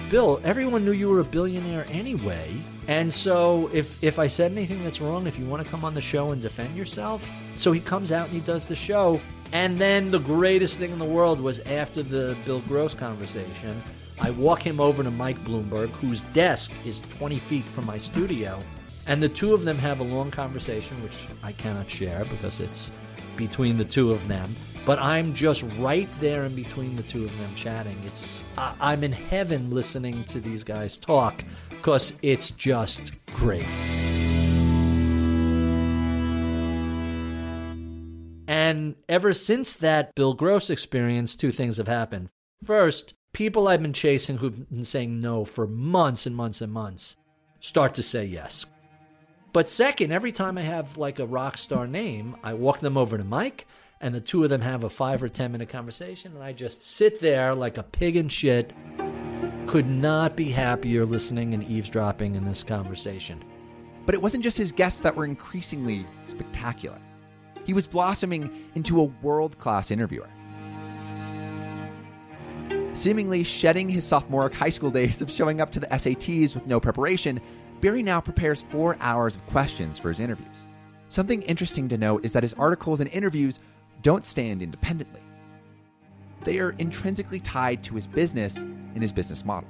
[0.09, 2.51] Bill everyone knew you were a billionaire anyway
[2.87, 5.93] and so if if i said anything that's wrong if you want to come on
[5.93, 9.19] the show and defend yourself so he comes out and he does the show
[9.53, 13.81] and then the greatest thing in the world was after the bill gross conversation
[14.23, 18.59] I walk him over to Mike Bloomberg, whose desk is 20 feet from my studio,
[19.07, 22.91] and the two of them have a long conversation, which I cannot share because it's
[23.35, 24.55] between the two of them.
[24.85, 27.97] But I'm just right there in between the two of them chatting.
[28.05, 33.65] It's I, I'm in heaven listening to these guys talk because it's just great.
[38.47, 42.29] And ever since that Bill Gross experience, two things have happened.
[42.63, 47.15] First, people I've been chasing who've been saying no for months and months and months
[47.59, 48.65] start to say yes.
[49.53, 53.17] But second, every time I have like a rock star name, I walk them over
[53.17, 53.67] to Mike
[54.01, 56.33] and the two of them have a five or 10 minute conversation.
[56.33, 58.73] And I just sit there like a pig in shit.
[59.67, 63.43] Could not be happier listening and eavesdropping in this conversation.
[64.05, 66.99] But it wasn't just his guests that were increasingly spectacular.
[67.63, 70.29] He was blossoming into a world class interviewer.
[72.93, 76.79] Seemingly shedding his sophomoric high school days of showing up to the SATs with no
[76.79, 77.39] preparation,
[77.79, 80.65] Barry now prepares four hours of questions for his interviews.
[81.07, 83.59] Something interesting to note is that his articles and interviews
[84.01, 85.21] don't stand independently.
[86.41, 89.69] They are intrinsically tied to his business and his business model.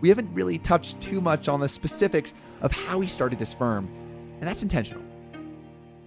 [0.00, 2.32] We haven't really touched too much on the specifics
[2.62, 3.86] of how he started his firm,
[4.38, 5.02] and that's intentional.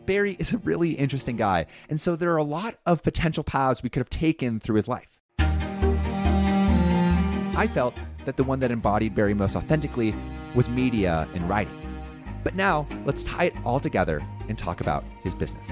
[0.07, 3.83] Barry is a really interesting guy, and so there are a lot of potential paths
[3.83, 5.12] we could have taken through his life.
[7.55, 7.93] I felt
[8.25, 10.15] that the one that embodied Barry most authentically
[10.55, 11.79] was media and writing.
[12.43, 15.69] But now, let's tie it all together and talk about his business.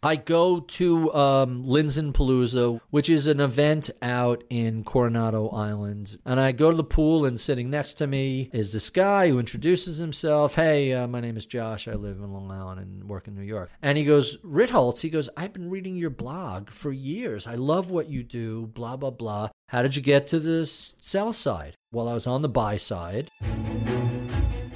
[0.00, 6.18] I go to um, Palooza, which is an event out in Coronado Island.
[6.24, 9.40] And I go to the pool, and sitting next to me is this guy who
[9.40, 10.54] introduces himself.
[10.54, 11.88] Hey, uh, my name is Josh.
[11.88, 13.70] I live in Long Island and work in New York.
[13.82, 17.48] And he goes, Ritholtz, he goes, I've been reading your blog for years.
[17.48, 19.48] I love what you do, blah, blah, blah.
[19.70, 21.74] How did you get to the sell side?
[21.90, 23.30] Well, I was on the buy side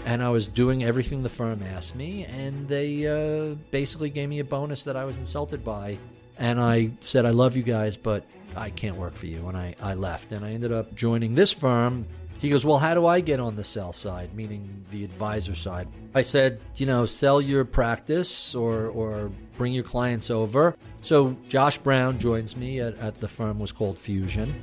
[0.05, 4.41] and I was doing everything the firm asked me, and they uh, basically gave me
[4.41, 5.99] a bonus that I was insulted by.
[6.39, 8.25] And I said, I love you guys, but
[8.57, 9.49] I can't work for you.
[9.49, 12.07] And I, I left, and I ended up joining this firm.
[12.39, 15.87] He goes, Well, how do I get on the sell side, meaning the advisor side?
[16.15, 20.77] I said, You know, sell your practice or, or bring your clients over.
[21.03, 24.61] So Josh Brown joins me at, at the firm was called Fusion.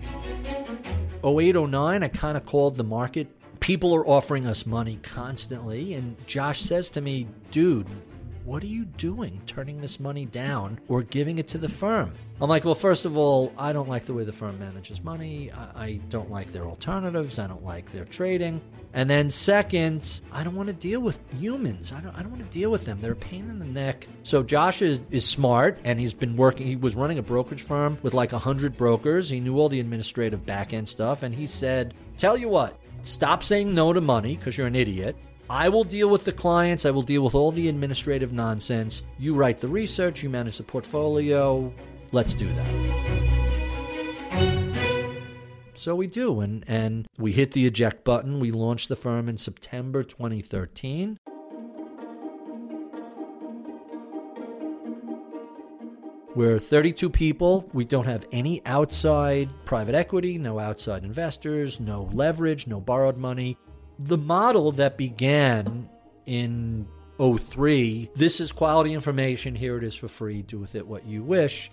[1.24, 3.28] 08, 09, I kind of called the market.
[3.60, 5.94] People are offering us money constantly.
[5.94, 7.88] And Josh says to me, dude,
[8.50, 12.14] what are you doing turning this money down or giving it to the firm?
[12.42, 15.52] I'm like, well, first of all, I don't like the way the firm manages money.
[15.52, 17.38] I, I don't like their alternatives.
[17.38, 18.62] I don't like their trading.
[18.94, 21.94] And then second, I don't want to deal with humans.
[21.94, 23.00] I don't, I don't want to deal with them.
[23.02, 24.08] They're a pain in the neck.
[24.24, 26.66] So Josh is, is smart and he's been working.
[26.66, 29.30] He was running a brokerage firm with like 100 brokers.
[29.30, 31.22] He knew all the administrative back end stuff.
[31.22, 35.16] And he said, tell you what, stop saying no to money because you're an idiot.
[35.50, 36.86] I will deal with the clients.
[36.86, 39.04] I will deal with all the administrative nonsense.
[39.18, 41.74] You write the research, you manage the portfolio.
[42.12, 42.90] Let's do that.
[45.74, 48.42] So we do, and, and we hit the eject button.
[48.42, 51.18] We launched the firm in September 2013.
[56.40, 57.70] We're 32 people.
[57.74, 63.58] We don't have any outside private equity, no outside investors, no leverage, no borrowed money
[64.00, 65.90] the model that began
[66.26, 66.88] in
[67.20, 71.22] 03, this is quality information, here it is for free, do with it what you
[71.22, 71.70] wish,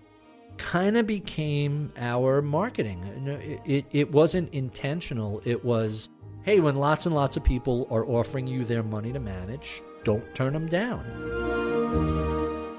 [0.57, 3.05] kind of became our marketing.
[3.43, 6.09] It, it, it wasn't intentional, it was
[6.43, 10.35] hey, when lots and lots of people are offering you their money to manage, don't
[10.35, 12.36] turn them down.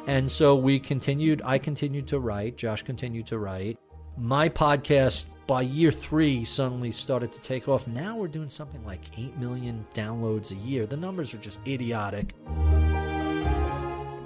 [0.07, 3.77] And so we continued, I continued to write, Josh continued to write
[4.17, 7.87] my podcast by year three suddenly started to take off.
[7.87, 10.87] Now we're doing something like 8 million downloads a year.
[10.87, 12.33] The numbers are just idiotic.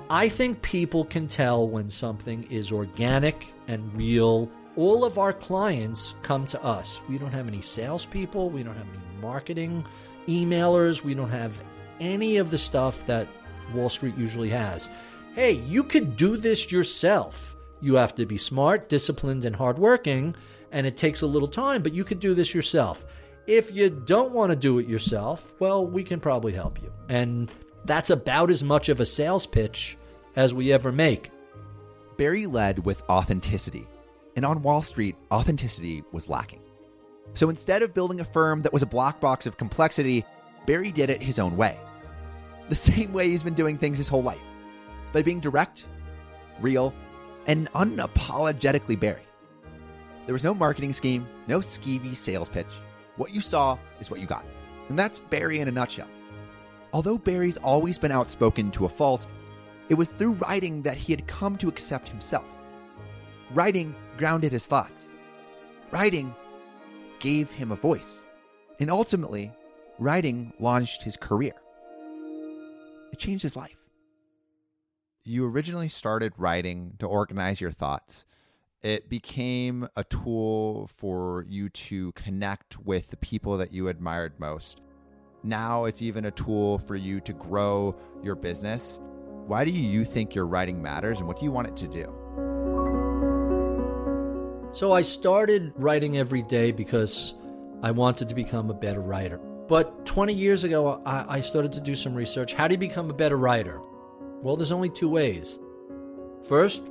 [0.09, 4.49] I think people can tell when something is organic and real.
[4.77, 7.01] All of our clients come to us.
[7.09, 9.86] We don't have any salespeople, we don't have any marketing
[10.27, 11.61] emailers, we don't have
[11.99, 13.27] any of the stuff that
[13.73, 14.89] Wall Street usually has.
[15.36, 17.51] Hey, you could do this yourself
[17.82, 20.36] you have to be smart, disciplined, and hardworking,
[20.71, 23.05] and it takes a little time, but you could do this yourself.
[23.47, 26.93] If you don't want to do it yourself, well, we can probably help you.
[27.09, 27.51] And
[27.86, 29.97] that's about as much of a sales pitch
[30.36, 31.32] as we ever make.
[32.17, 33.88] Barry led with authenticity,
[34.36, 36.61] and on Wall Street, authenticity was lacking.
[37.34, 40.23] So instead of building a firm that was a black box of complexity,
[40.67, 41.79] Barry did it his own way.
[42.69, 44.38] The same way he's been doing things his whole life
[45.14, 45.86] by being direct,
[46.59, 46.93] real,
[47.47, 49.24] and unapologetically Barry.
[50.26, 52.68] There was no marketing scheme, no skeevy sales pitch.
[53.18, 54.45] What you saw is what you got.
[54.89, 56.07] And that's Barry in a nutshell.
[56.93, 59.28] Although Barry's always been outspoken to a fault,
[59.89, 62.57] it was through writing that he had come to accept himself.
[63.53, 65.09] Writing grounded his thoughts.
[65.91, 66.34] Writing
[67.20, 68.24] gave him a voice.
[68.80, 69.51] And ultimately,
[69.99, 71.53] writing launched his career.
[73.12, 73.80] It changed his life
[75.24, 78.26] you originally started writing to organize your thoughts.
[78.82, 84.82] It became a tool for you to connect with the people that you admired most.
[85.43, 88.99] Now it's even a tool for you to grow your business.
[89.45, 92.13] Why do you think your writing matters and what do you want it to do?
[94.74, 97.36] So I started writing every day because
[97.84, 99.38] I wanted to become a better writer.
[99.67, 102.53] But 20 years ago, I, started to do some research.
[102.53, 103.82] How do you become a better writer?
[104.41, 105.59] Well, there's only two ways.
[106.47, 106.89] First,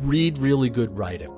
[0.00, 1.32] read really good writing.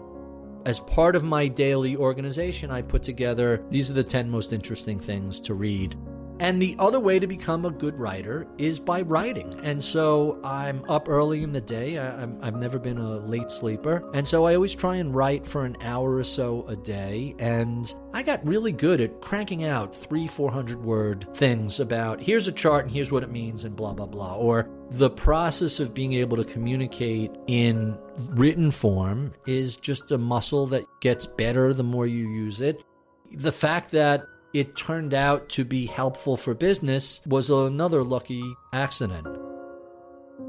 [0.64, 4.98] As part of my daily organization, I put together these are the 10 most interesting
[4.98, 5.96] things to read
[6.40, 9.52] and the other way to become a good writer is by writing.
[9.62, 11.98] And so I'm up early in the day.
[11.98, 14.08] I, have never been a late sleeper.
[14.14, 17.34] And so I always try and write for an hour or so a day.
[17.38, 22.52] And I got really good at cranking out three, 400 word things about here's a
[22.52, 24.34] chart and here's what it means and blah, blah, blah.
[24.36, 27.98] Or the process of being able to communicate in
[28.30, 32.82] written form is just a muscle that gets better the more you use it.
[33.30, 34.22] The fact that
[34.54, 38.42] it turned out to be helpful for business was another lucky
[38.72, 39.26] accident.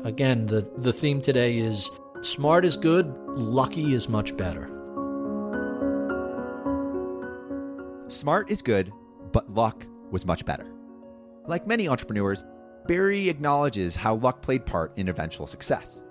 [0.04, 1.92] Again, the, the theme today is
[2.22, 4.68] smart is good, lucky is much better.
[8.08, 8.92] Smart is good,
[9.32, 10.72] but luck was much better.
[11.48, 12.44] Like many entrepreneurs,
[12.88, 16.04] Barry acknowledges how luck played part in eventual success.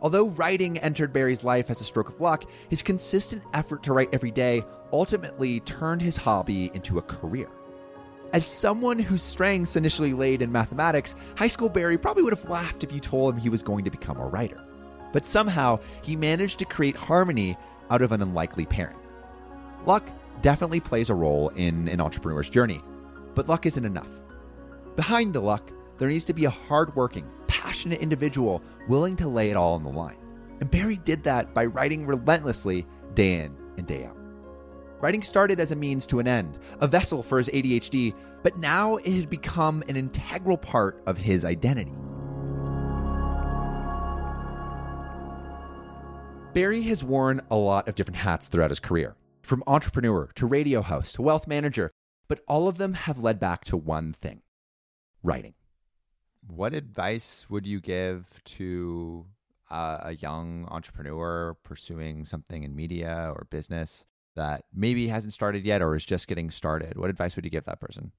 [0.00, 4.10] Although writing entered Barry's life as a stroke of luck, his consistent effort to write
[4.12, 4.62] every day
[4.96, 7.50] ultimately turned his hobby into a career.
[8.32, 12.82] As someone whose strengths initially laid in mathematics, high school Barry probably would have laughed
[12.82, 14.58] if you told him he was going to become a writer.
[15.12, 17.58] But somehow, he managed to create harmony
[17.90, 18.98] out of an unlikely parent.
[19.84, 20.02] Luck
[20.40, 22.80] definitely plays a role in an entrepreneur's journey,
[23.34, 24.10] but luck isn't enough.
[24.96, 29.56] Behind the luck, there needs to be a hardworking, passionate individual willing to lay it
[29.56, 30.18] all on the line.
[30.60, 34.16] And Barry did that by writing relentlessly day in and day out.
[35.00, 38.96] Writing started as a means to an end, a vessel for his ADHD, but now
[38.96, 41.92] it had become an integral part of his identity.
[46.54, 50.80] Barry has worn a lot of different hats throughout his career, from entrepreneur to radio
[50.80, 51.90] host to wealth manager,
[52.28, 54.40] but all of them have led back to one thing
[55.22, 55.54] writing.
[56.46, 59.26] What advice would you give to
[59.70, 64.06] uh, a young entrepreneur pursuing something in media or business
[64.36, 66.96] that maybe hasn't started yet or is just getting started?
[66.96, 68.12] What advice would you give that person?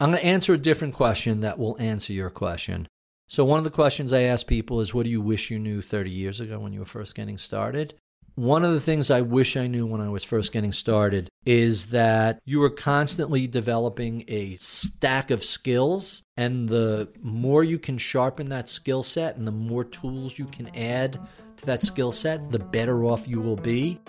[0.00, 2.88] I'm going to answer a different question that will answer your question.
[3.26, 5.82] So, one of the questions I ask people is, What do you wish you knew
[5.82, 7.94] 30 years ago when you were first getting started?
[8.38, 11.86] One of the things I wish I knew when I was first getting started is
[11.86, 16.22] that you are constantly developing a stack of skills.
[16.36, 20.68] And the more you can sharpen that skill set and the more tools you can
[20.76, 21.18] add
[21.56, 24.00] to that skill set, the better off you will be.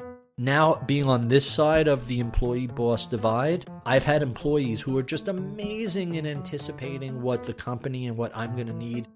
[0.42, 5.04] Now, being on this side of the employee boss divide, I've had employees who are
[5.04, 9.10] just amazing in anticipating what the company and what I'm going to need.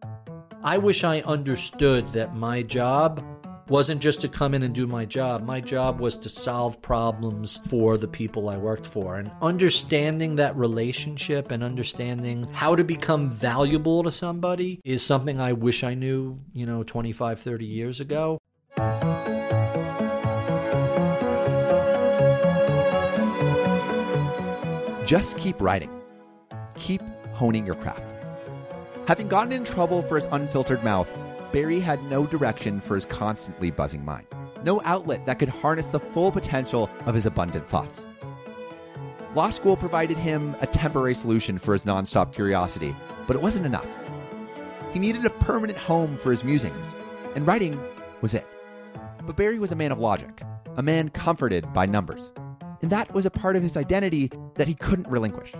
[0.65, 3.23] I wish I understood that my job
[3.69, 5.45] wasn't just to come in and do my job.
[5.45, 9.15] My job was to solve problems for the people I worked for.
[9.15, 15.53] And understanding that relationship and understanding how to become valuable to somebody is something I
[15.53, 18.39] wish I knew, you know, 25, 30 years ago.
[25.05, 25.89] Just keep writing.
[26.75, 27.01] Keep
[27.33, 28.01] honing your craft.
[29.05, 31.09] Having gotten in trouble for his unfiltered mouth,
[31.51, 34.27] Barry had no direction for his constantly buzzing mind,
[34.63, 38.05] no outlet that could harness the full potential of his abundant thoughts.
[39.35, 42.95] Law school provided him a temporary solution for his nonstop curiosity,
[43.27, 43.87] but it wasn't enough.
[44.93, 46.87] He needed a permanent home for his musings,
[47.35, 47.77] and writing
[48.21, 48.47] was it.
[49.25, 50.43] But Barry was a man of logic,
[50.77, 52.31] a man comforted by numbers,
[52.83, 55.53] and that was a part of his identity that he couldn't relinquish.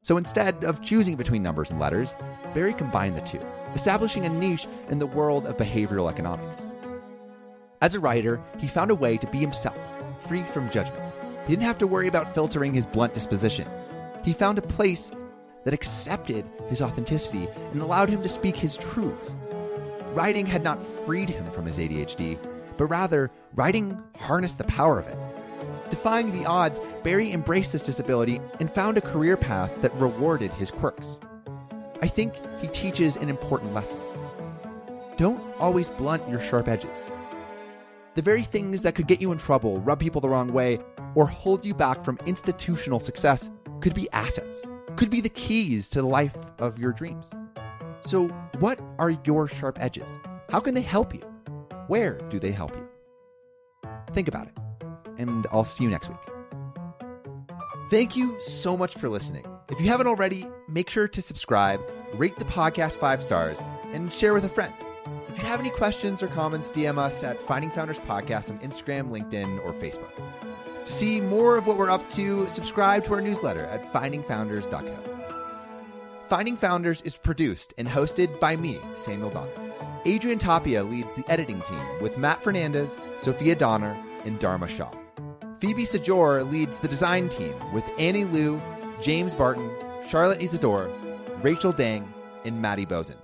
[0.00, 2.16] So instead of choosing between numbers and letters,
[2.54, 3.40] Barry combined the two,
[3.74, 6.62] establishing a niche in the world of behavioral economics.
[7.82, 9.76] As a writer, he found a way to be himself,
[10.26, 11.04] free from judgment.
[11.46, 13.68] He didn't have to worry about filtering his blunt disposition.
[14.24, 15.12] He found a place
[15.64, 19.34] that accepted his authenticity and allowed him to speak his truths.
[20.14, 22.38] Writing had not freed him from his ADHD,
[22.78, 25.18] but rather, writing harnessed the power of it.
[25.92, 30.70] Defying the odds, Barry embraced this disability and found a career path that rewarded his
[30.70, 31.18] quirks.
[32.00, 32.32] I think
[32.62, 34.00] he teaches an important lesson.
[35.18, 36.96] Don't always blunt your sharp edges.
[38.14, 40.78] The very things that could get you in trouble, rub people the wrong way,
[41.14, 43.50] or hold you back from institutional success
[43.82, 44.62] could be assets,
[44.96, 47.26] could be the keys to the life of your dreams.
[48.00, 48.28] So,
[48.60, 50.08] what are your sharp edges?
[50.48, 51.20] How can they help you?
[51.88, 52.88] Where do they help you?
[54.14, 54.61] Think about it
[55.18, 56.18] and I'll see you next week.
[57.90, 59.44] Thank you so much for listening.
[59.68, 61.80] If you haven't already, make sure to subscribe,
[62.14, 64.72] rate the podcast five stars, and share with a friend.
[65.28, 69.10] If you have any questions or comments, DM us at Finding Founders Podcast on Instagram,
[69.10, 70.10] LinkedIn, or Facebook.
[70.84, 75.12] To see more of what we're up to, subscribe to our newsletter at findingfounders.co.
[76.28, 79.52] Finding Founders is produced and hosted by me, Samuel Donner.
[80.04, 84.90] Adrian Tapia leads the editing team with Matt Fernandez, Sophia Donner, and Dharma Shah.
[85.62, 88.60] Phoebe Sajor leads the design team with Annie Liu,
[89.00, 89.70] James Barton,
[90.08, 90.90] Charlotte Isidore,
[91.40, 92.12] Rachel Dang,
[92.44, 93.14] and Maddie Bozen.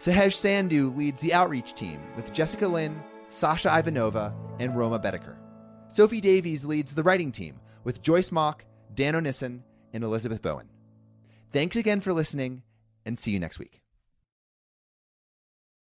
[0.00, 5.36] Sahej Sandhu leads the outreach team with Jessica Lynn, Sasha Ivanova, and Roma Bedeker.
[5.86, 8.64] Sophie Davies leads the writing team with Joyce Mock,
[8.96, 9.62] Dan O'Nissen,
[9.92, 10.68] and Elizabeth Bowen.
[11.52, 12.64] Thanks again for listening,
[13.06, 13.81] and see you next week.